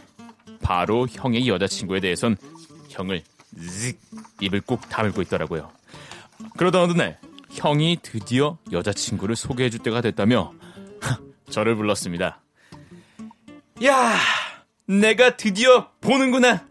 [0.61, 2.37] 바로 형의 여자친구에 대해선
[2.89, 3.23] 형을
[3.59, 3.99] zik
[4.41, 5.71] 입을 꾹 다물고 있더라고요.
[6.57, 7.19] 그러다 어느 날
[7.51, 10.53] 형이 드디어 여자친구를 소개해줄 때가 됐다며
[11.49, 12.41] 저를 불렀습니다.
[13.85, 14.13] 야,
[14.87, 16.65] 내가 드디어 보는구나.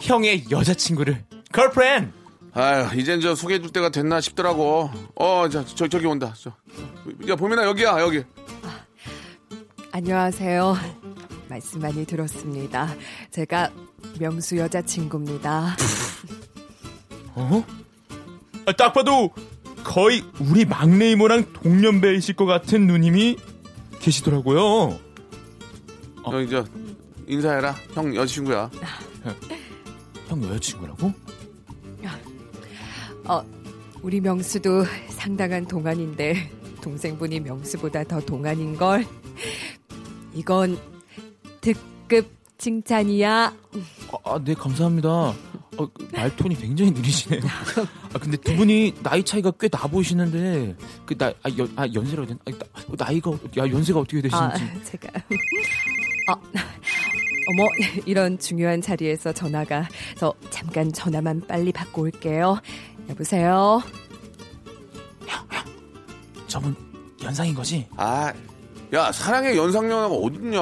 [0.00, 1.24] 형의 여자친구를.
[1.52, 2.12] girlfriend.
[2.52, 4.90] 아유, 이젠 저 소개해줄 때가 됐나 싶더라고.
[5.14, 6.34] 어, 자, 저, 저기 온다.
[6.36, 6.52] 저.
[7.28, 8.24] 야, 보민아, 여기야, 여기.
[9.92, 10.76] 안녕하세요.
[11.48, 12.94] 말씀 많이 들었습니다.
[13.30, 13.70] 제가
[14.18, 15.76] 명수 여자친구입니다.
[17.34, 17.64] 어?
[18.66, 19.30] 아, 딱 봐도
[19.84, 23.36] 거의 우리 막내 이모랑 동년배이실 것 같은 누님이
[24.00, 24.98] 계시더라고요.
[26.32, 26.64] 여기, 저,
[27.30, 27.74] 인사해라.
[27.94, 28.70] 형 여자친구야.
[30.28, 31.12] 형 여자친구라고?
[33.26, 33.44] 어,
[34.02, 36.50] 우리 명수도 상당한 동안인데
[36.82, 39.04] 동생분이 명수보다 더 동안인 걸.
[40.34, 40.78] 이건
[41.60, 43.54] 특급 칭찬이야.
[44.12, 45.08] 아, 아, 네, 감사합니다.
[45.08, 45.34] 어,
[45.76, 47.40] 그 말톤이 굉장히 느리시네요.
[48.12, 52.26] 아, 근데 두 분이 나이 차이가 꽤 나 보이시는데, 그, 나, 아, 연, 아 연세라고
[52.26, 52.38] 되나?
[52.46, 52.50] 아,
[52.96, 54.84] 나, 나이가, 야, 연세가 어떻게 아, 되시는지.
[54.90, 55.08] 제가
[56.28, 56.34] 어,
[57.50, 57.66] 어머
[58.06, 62.60] 이런 중요한 자리에서 전화가 저 잠깐 전화만 빨리 받고 올게요.
[63.08, 63.82] 여보세요.
[66.46, 66.74] 저분
[67.22, 67.86] 연상인 거지?
[67.96, 68.32] 아,
[68.92, 70.60] 야, 사랑의 연상 연하가 어딨냐.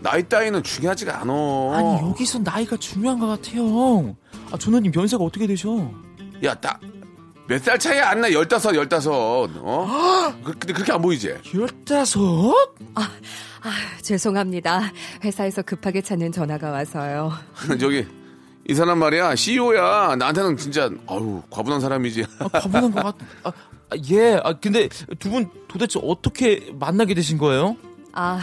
[0.00, 1.32] 나이 따위는 중요하지가 않아.
[1.74, 4.14] 아니, 여기서 나이가 중요한 것 같아요.
[4.52, 5.90] 아, 조나님 연세가 어떻게 되셔?
[6.44, 6.80] 야, 딱.
[7.50, 8.32] 몇 살 차이 안 나?
[8.32, 9.12] 열다섯, 열다섯.
[9.12, 10.34] 어?
[10.44, 11.34] 그- 근데 그렇게 안 보이지?
[11.52, 12.20] 열다섯?
[12.94, 13.10] 아,
[14.02, 14.92] 죄송합니다.
[15.24, 17.32] 회사에서 급하게 찾는 전화가 와서요.
[17.80, 18.06] 저기,
[18.68, 20.14] 이 사람 말이야 CEO야.
[20.16, 22.24] 나한테는 진짜 아유 과분한 사람이지.
[22.38, 23.14] 아, 과분한 것 같.
[23.42, 23.48] 아,
[23.90, 24.40] 아, 예.
[24.44, 27.76] 아 근데 두 분 도대체 어떻게 만나게 되신 거예요?
[28.12, 28.40] 아,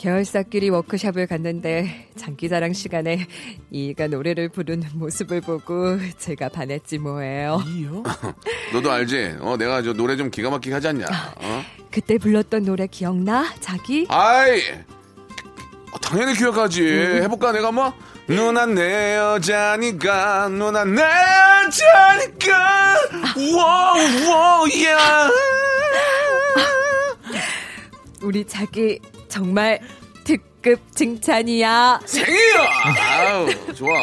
[0.00, 3.26] 겨울삭끼리 워크숍을 갔는데 장기자랑 시간에
[3.70, 7.62] 이가 노래를 부르는 모습을 보고 제가 반했지 뭐예요.
[7.66, 8.02] 이요?
[8.72, 9.36] 너도 알지?
[9.40, 11.04] 어 내가 저 노래 좀 기가 막히게 하지 않냐?
[11.36, 11.62] 어?
[11.90, 13.52] 그때 불렀던 노래 기억나?
[13.60, 14.06] 자기?
[14.08, 14.62] 아이
[15.92, 16.82] 어, 당연히 기억하지.
[17.22, 17.92] 해볼까 내가 뭐
[18.26, 22.96] 누나 내 여자니까 누나 내 여자니까
[23.54, 24.96] 워워 예.
[28.22, 28.98] 우리 자기
[29.40, 29.80] 정말
[30.24, 32.00] 특급 칭찬이야.
[32.04, 32.68] 생이야.
[33.18, 33.94] 아우 좋아.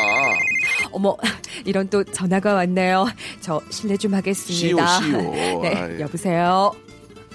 [0.91, 1.15] 어머,
[1.65, 3.07] 이런 또 전화가 왔네요.
[3.41, 4.87] 저 실례 좀 하겠습니다.
[4.99, 5.31] 시오, 시오.
[5.61, 5.99] 네, 아이.
[5.99, 6.71] 여보세요.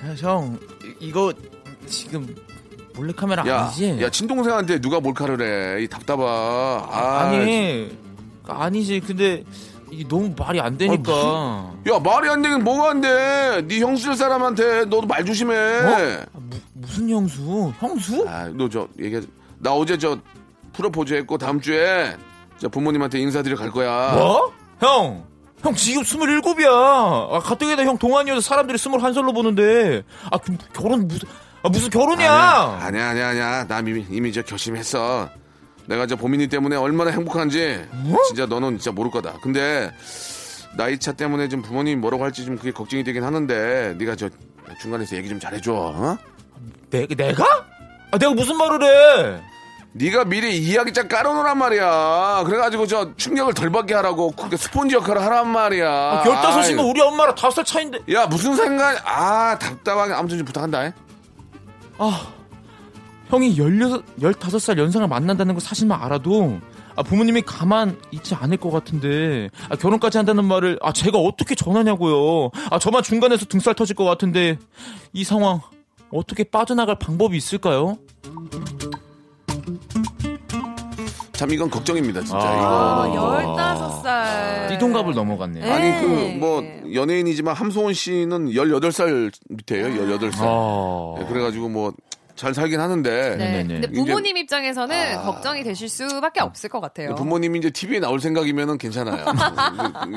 [0.05, 0.59] 야, 형
[1.01, 1.33] 이- 이거
[1.87, 2.35] 지금
[2.97, 3.99] 몰래카메라 야, 아니지?
[4.03, 5.83] 야 친동생한테 누가 몰카를 해?
[5.85, 6.25] 이 답답아.
[6.91, 7.97] 아, 아니
[8.47, 9.01] 아니지.
[9.01, 9.45] 근데
[9.93, 11.13] 이게 너무 말이 안 되니까.
[11.91, 13.63] 야 말이 안 되긴 뭐가 안 돼?
[13.67, 15.55] 네 형수들 사람한테 너도 말 조심해.
[15.55, 17.73] 아, 무, 무슨 형수?
[17.79, 18.25] 형수?
[18.27, 19.21] 아, 너 저 얘기
[19.59, 20.19] 나 어제 저
[20.73, 22.17] 프로포즈 했고 다음 주에
[22.59, 24.15] 저 부모님한테 인사드려 갈 거야.
[24.15, 24.53] 뭐?
[24.81, 25.25] 형!
[25.63, 26.69] 형 지금 스물일곱이야.
[26.71, 30.03] 아, 가뜩이나 형 동안이어서 사람들이 스물한살로 보는데.
[30.31, 31.29] 아, 그, 결혼 무슨,
[31.63, 32.79] 아, 무슨 결혼이야?
[32.81, 33.67] 아니야, 아니야, 아니야.
[33.69, 35.29] 나 이미, 이미 저 결심했어.
[35.87, 38.23] 내가 저 보민이 때문에 얼마나 행복한지 뭐?
[38.25, 39.35] 진짜 너는 진짜 모를 거다.
[39.43, 39.93] 근데
[40.77, 44.29] 나이 차 때문에 좀 부모님이 뭐라고 할지 좀 그게 걱정이 되긴 하는데 네가 저
[44.81, 45.73] 중간에서 얘기 좀 잘해줘.
[45.73, 46.19] 어?
[46.91, 47.45] 내, 내가?
[48.11, 49.41] 아, 내가 무슨 말을 해?
[49.95, 52.45] 네가 미리 이야기장 깔아놓으란 말이야.
[52.47, 55.87] 그래가지고 저 충격을 덜 받게 하라고 그 스폰지 역할을 하란 말이야.
[55.91, 57.99] 아, 열다섯이면 아이, 우리 엄마랑 다섯 살 차인데.
[58.15, 58.97] 야 무슨 상관?
[59.05, 60.93] 아 답답하게 아무튼 좀 부탁한다.
[61.99, 62.27] 아,
[63.33, 66.59] 형이 열여섯, 열다섯 살 연상을 만난다는 거 사실만 알아도,
[66.95, 72.51] 아, 부모님이 가만 있지 않을 것 같은데, 아, 결혼까지 한다는 말을, 아, 제가 어떻게 전하냐고요.
[72.71, 74.59] 아, 저만 중간에서 등살 터질 것 같은데,
[75.15, 75.61] 이 상황,
[76.13, 77.97] 어떻게 빠져나갈 방법이 있을까요?
[81.33, 82.37] 참 이건 걱정입니다 진짜.
[82.39, 84.03] 아, 이거.
[84.03, 84.69] 15살.
[84.69, 85.65] 띠동갑을 넘어갔네요.
[85.65, 85.73] 네.
[85.73, 89.87] 아니 그 뭐 연예인이지만 함소원 씨는 18살 밑에요.
[89.87, 90.41] 18살.
[90.43, 91.15] 아.
[91.19, 91.93] 네, 그래가지고 뭐
[92.35, 93.37] 잘 살긴 하는데 네.
[93.37, 93.81] 네네네.
[93.83, 97.15] 근데 부모님 입장에서는 걱정이 되실 수밖에 없을 것 같아요.
[97.15, 99.25] 부모님이 이제 TV에 나올 생각이면은 괜찮아요.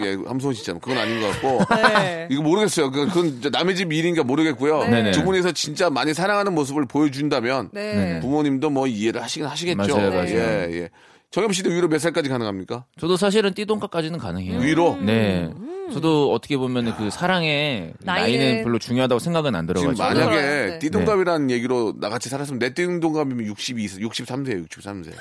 [0.04, 0.80] 예, 함소원 씨잖아.
[0.80, 1.75] 그건 아닌 것 같고.
[1.75, 2.28] 네.
[2.32, 2.91] 이거 모르겠어요.
[2.91, 4.86] 그- 그건 남의 집 일인가 모르겠고요.
[4.86, 5.12] 네네.
[5.12, 8.19] 두 분이서 진짜 많이 사랑하는 모습을 보여준다면 네.
[8.21, 9.78] 부모님도 뭐 이해를 하시긴 하시겠죠.
[9.95, 10.30] 맞아요, 맞아요.
[10.30, 10.89] 예, 예.
[11.31, 12.85] 정엽 씨도 위로 몇 살까지 가능합니까?
[12.99, 14.59] 저도 사실은 띠동갑까지는 가능해요.
[14.61, 14.95] 위로?
[15.01, 15.49] 네.
[15.93, 20.03] 저도 어떻게 보면 그 사랑의 나이는, 나이는 별로 중요하다고 생각은 안 지금 들어가지고.
[20.25, 20.79] 만약에 네.
[20.79, 25.11] 띠동갑이라는 얘기로 나같이 살았으면 내 띠동갑이면 62, 63세예요, 63세.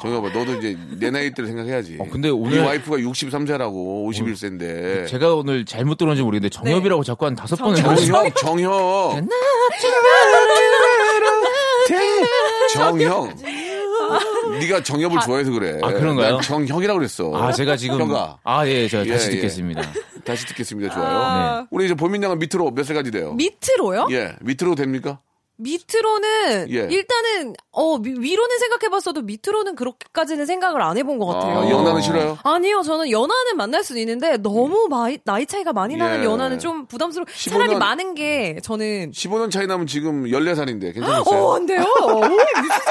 [0.00, 1.98] 정엽아, 너도 이제 내 나이 때를 생각해야지.
[2.00, 5.08] 어, 근데 우리 오늘- 와이프가 63세라고 51세인데.
[5.08, 9.28] 제가 오늘 잘못 들었는지 모르겠는데 정엽이라고 자꾸 한 다섯 번을 정형, 정형.
[12.72, 13.34] 정형.
[14.60, 15.78] 네가 정엽을 좋아해서 그래.
[15.82, 16.34] 아, 그런가요?
[16.34, 17.34] 난 정형이라고 그랬어.
[17.34, 18.38] 아 제가 지금 형아.
[18.44, 19.30] 아예 제가 예, 다시 예.
[19.36, 19.82] 듣겠습니다.
[20.24, 20.94] 다시 듣겠습니다.
[20.94, 21.60] 좋아요.
[21.62, 21.66] 네.
[21.70, 23.34] 우리 이제 보민 양은 밑으로 몇 살까지 돼요?
[23.34, 24.08] 밑으로요?
[24.10, 25.20] 예, 밑으로 됩니까?
[25.58, 26.88] 밑으로는 예.
[26.90, 31.58] 일단은 어 위- 위로는 생각해봤어도 밑으로는 그렇게까지는 생각을 안 해본 것 같아요.
[31.60, 32.38] 아, 연하는 싫어요?
[32.42, 36.24] 아니요, 저는 연하는 만날 수는 있는데 너무 마이, 나이 차이가 많이 나는 예.
[36.24, 37.26] 연하는 좀 부담스러워.
[37.26, 41.24] 15년 차라리 많은 게 저는 15년 차이 나면 지금 14살인데 괜찮겠어요?
[41.44, 41.84] 어, 안 돼요.
[42.02, 42.36] 오, 무슨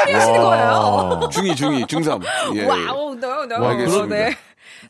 [0.01, 1.19] 소리 하시는 거예요?
[1.31, 2.21] 중2, 중2, 중3.
[2.57, 2.65] 예.
[2.65, 3.27] wow, no.
[3.61, 4.15] 와, 알겠습니다.
[4.15, 4.35] 네.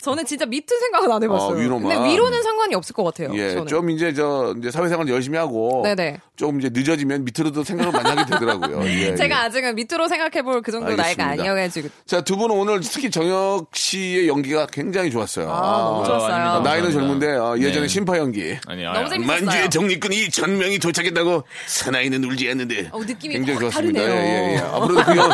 [0.02, 1.56] 저는 진짜 밑은 생각은 안 해봤어요.
[1.58, 1.90] 아, 위로만.
[1.96, 3.30] 근데 위로는 상관이 없을 것 같아요.
[3.34, 3.68] 예, 저는.
[3.68, 6.20] 좀 이제 저 이제 사회생활 열심히 하고 네네.
[6.36, 8.86] 조금 이제 늦어지면 밑으로도 생각을 많이 하게 되더라고요.
[8.90, 9.40] 예, 제가 예.
[9.46, 11.44] 아직은 밑으로 생각해볼 그 정도 나이가 알겠습니다.
[11.44, 11.90] 아니어가지고.
[12.06, 15.50] 자, 두 분은 오늘 특히 정혁 씨의 연기가 굉장히 좋았어요.
[15.50, 16.34] 아, 너무 좋았어요.
[16.34, 16.70] 아닙니다.
[16.70, 17.26] 나이는 감사합니다.
[17.26, 17.88] 젊은데 어, 예전에 네.
[17.88, 18.58] 심파 연기.
[18.68, 19.46] 아니 너무 재밌었어요.
[19.46, 24.02] 만주의 정리꾼이 천 명이 도착했다고 사나이는 울지 않는데 어, 느낌이 굉장히 확 좋았습니다.
[24.02, 24.58] 예, 예, 예.
[24.60, 25.32] 앞으로도 그, 연,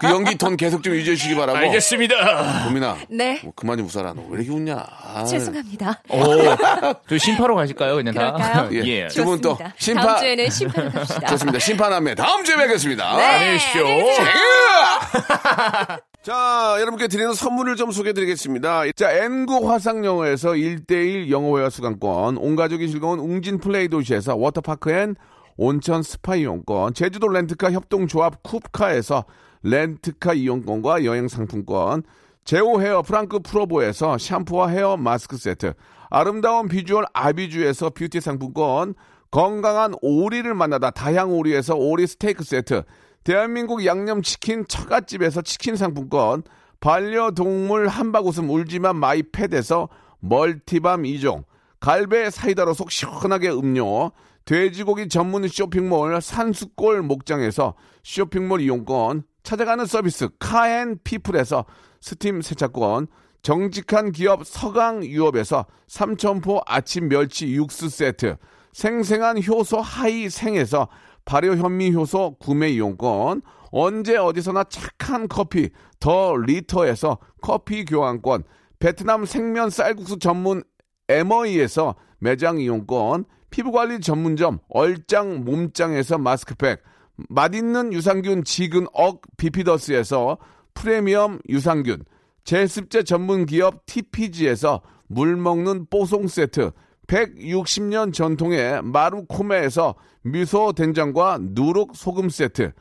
[0.00, 1.58] 그 연기 톤 계속 좀 유지해 주시기 바라고.
[1.58, 2.64] 알겠습니다.
[2.66, 2.98] 고민아.
[3.08, 3.40] 네.
[3.42, 4.03] 뭐 그만 좀 웃어라.
[4.12, 4.84] 너 왜 이렇게 웃냐.
[5.14, 5.24] 아.
[5.24, 6.02] 죄송합니다.
[6.10, 6.18] 오,
[7.08, 8.32] 저 신파로 가실까요 그냥 다?
[8.32, 8.68] 그럴까요?
[8.76, 8.86] 예.
[9.04, 9.08] 예.
[9.08, 9.74] 두분 또 좋습니다.
[9.78, 10.02] 신파.
[10.06, 11.26] 다음 주에는 신파를 갑시다.
[11.28, 11.58] 좋습니다.
[11.58, 13.16] 심판함에 다음 주에 뵙겠습니다.
[13.16, 13.84] 네, 안녕히 계십시오.
[16.22, 18.84] 자, 여러분께 드리는 선물을 좀 소개해 드리겠습니다.
[18.96, 25.16] 자, N구 화상영어에서 1대1 영어회화 수강권, 온 가족이 즐거운 웅진 플레이 도시에서 워터파크 and
[25.58, 29.24] 온천 스파 이용권, 제주도 렌트카 협동조합 쿱카에서
[29.62, 32.02] 렌트카 이용권과 여행 상품권,
[32.44, 35.72] 제오 헤어 프랑크 프로보에서 샴푸와 헤어 마스크 세트,
[36.10, 38.94] 아름다운 비주얼 아비주에서 뷰티 상품권,
[39.30, 42.82] 건강한 오리를 만나다 다향 오리에서 오리 스테이크 세트,
[43.24, 46.42] 대한민국 양념치킨 처갓집에서 치킨 상품권,
[46.80, 49.88] 반려동물 한바구음 울지만 마이패드에서
[50.20, 51.44] 멀티밤 2종,
[51.80, 54.12] 갈배 사이다로 속 시원하게 음료,
[54.44, 57.72] 돼지고기 전문 쇼핑몰 산수골 목장에서
[58.02, 61.64] 쇼핑몰 이용권, 찾아가는 서비스 카앤피플에서
[62.04, 63.06] 스팀 세차권,
[63.40, 68.36] 정직한 기업 서강유업에서 삼천포 아침 멸치 육수 세트,
[68.74, 70.88] 생생한 효소 하이생에서
[71.24, 73.40] 발효 현미 효소 구매 이용권,
[73.70, 78.44] 언제 어디서나 착한 커피 더 리터에서 커피 교환권,
[78.78, 80.62] 베트남 생면 쌀국수 전문
[81.08, 86.82] 에머이에서 매장 이용권, 피부관리 전문점 얼짱 몸짱에서 마스크팩,
[87.30, 90.36] 맛있는 유산균 지근 억 비피더스에서
[90.74, 92.04] 프리미엄 유산균,
[92.44, 96.72] 제습제 전문 기업 TPG에서 물 먹는 뽀송 세트,
[97.06, 102.72] 160년 전통의 마루코메에서 미소 된장과 누룩 소금 세트,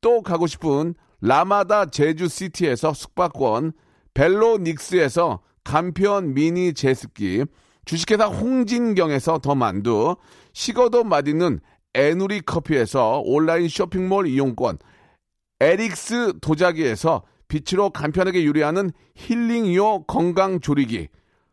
[0.00, 3.72] 또 가고 싶은 라마다 제주시티에서 숙박권,
[4.14, 7.44] 벨로닉스에서 간편 미니 제습기,
[7.84, 10.16] 주식회사 홍진경에서 더 만두,
[10.52, 11.60] 식어도 맛있는
[11.94, 14.78] 에누리 커피에서 온라인 쇼핑몰 이용권,
[15.60, 17.22] 에릭스 도자기에서
[17.52, 21.08] 빛으로 간편하게 요리하는 힐링요 건강조리기,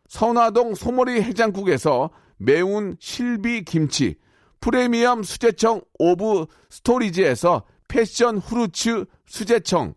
[0.08, 4.16] 선화동 소머리 해장국에서 매운 실비 김치,
[4.62, 9.94] 프리미엄 수제청 오브 스토리지에서 패션 후르츠 수제청,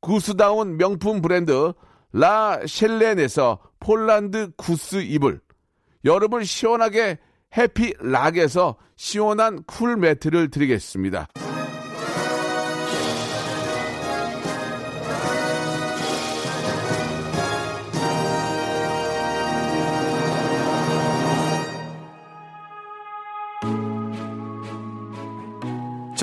[0.00, 1.72] 구스다운 명품 브랜드
[2.12, 5.40] 라 셸렌에서 폴란드 구스 이불,
[6.04, 7.18] 여름을 시원하게
[7.56, 11.28] 해피락에서 시원한 쿨 매트를 드리겠습니다.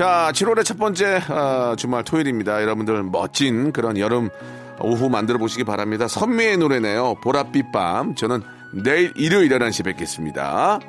[0.00, 2.62] 자, 7월의 첫 번째 어, 주말 토요일입니다.
[2.62, 4.30] 여러분들 멋진 그런 여름
[4.80, 6.08] 오후 만들어 보시기 바랍니다.
[6.08, 7.16] 선미의 노래네요.
[7.16, 8.14] 보랏빛 밤.
[8.14, 8.40] 저는
[8.72, 10.80] 내일 일요일 11시 뵙겠습니다.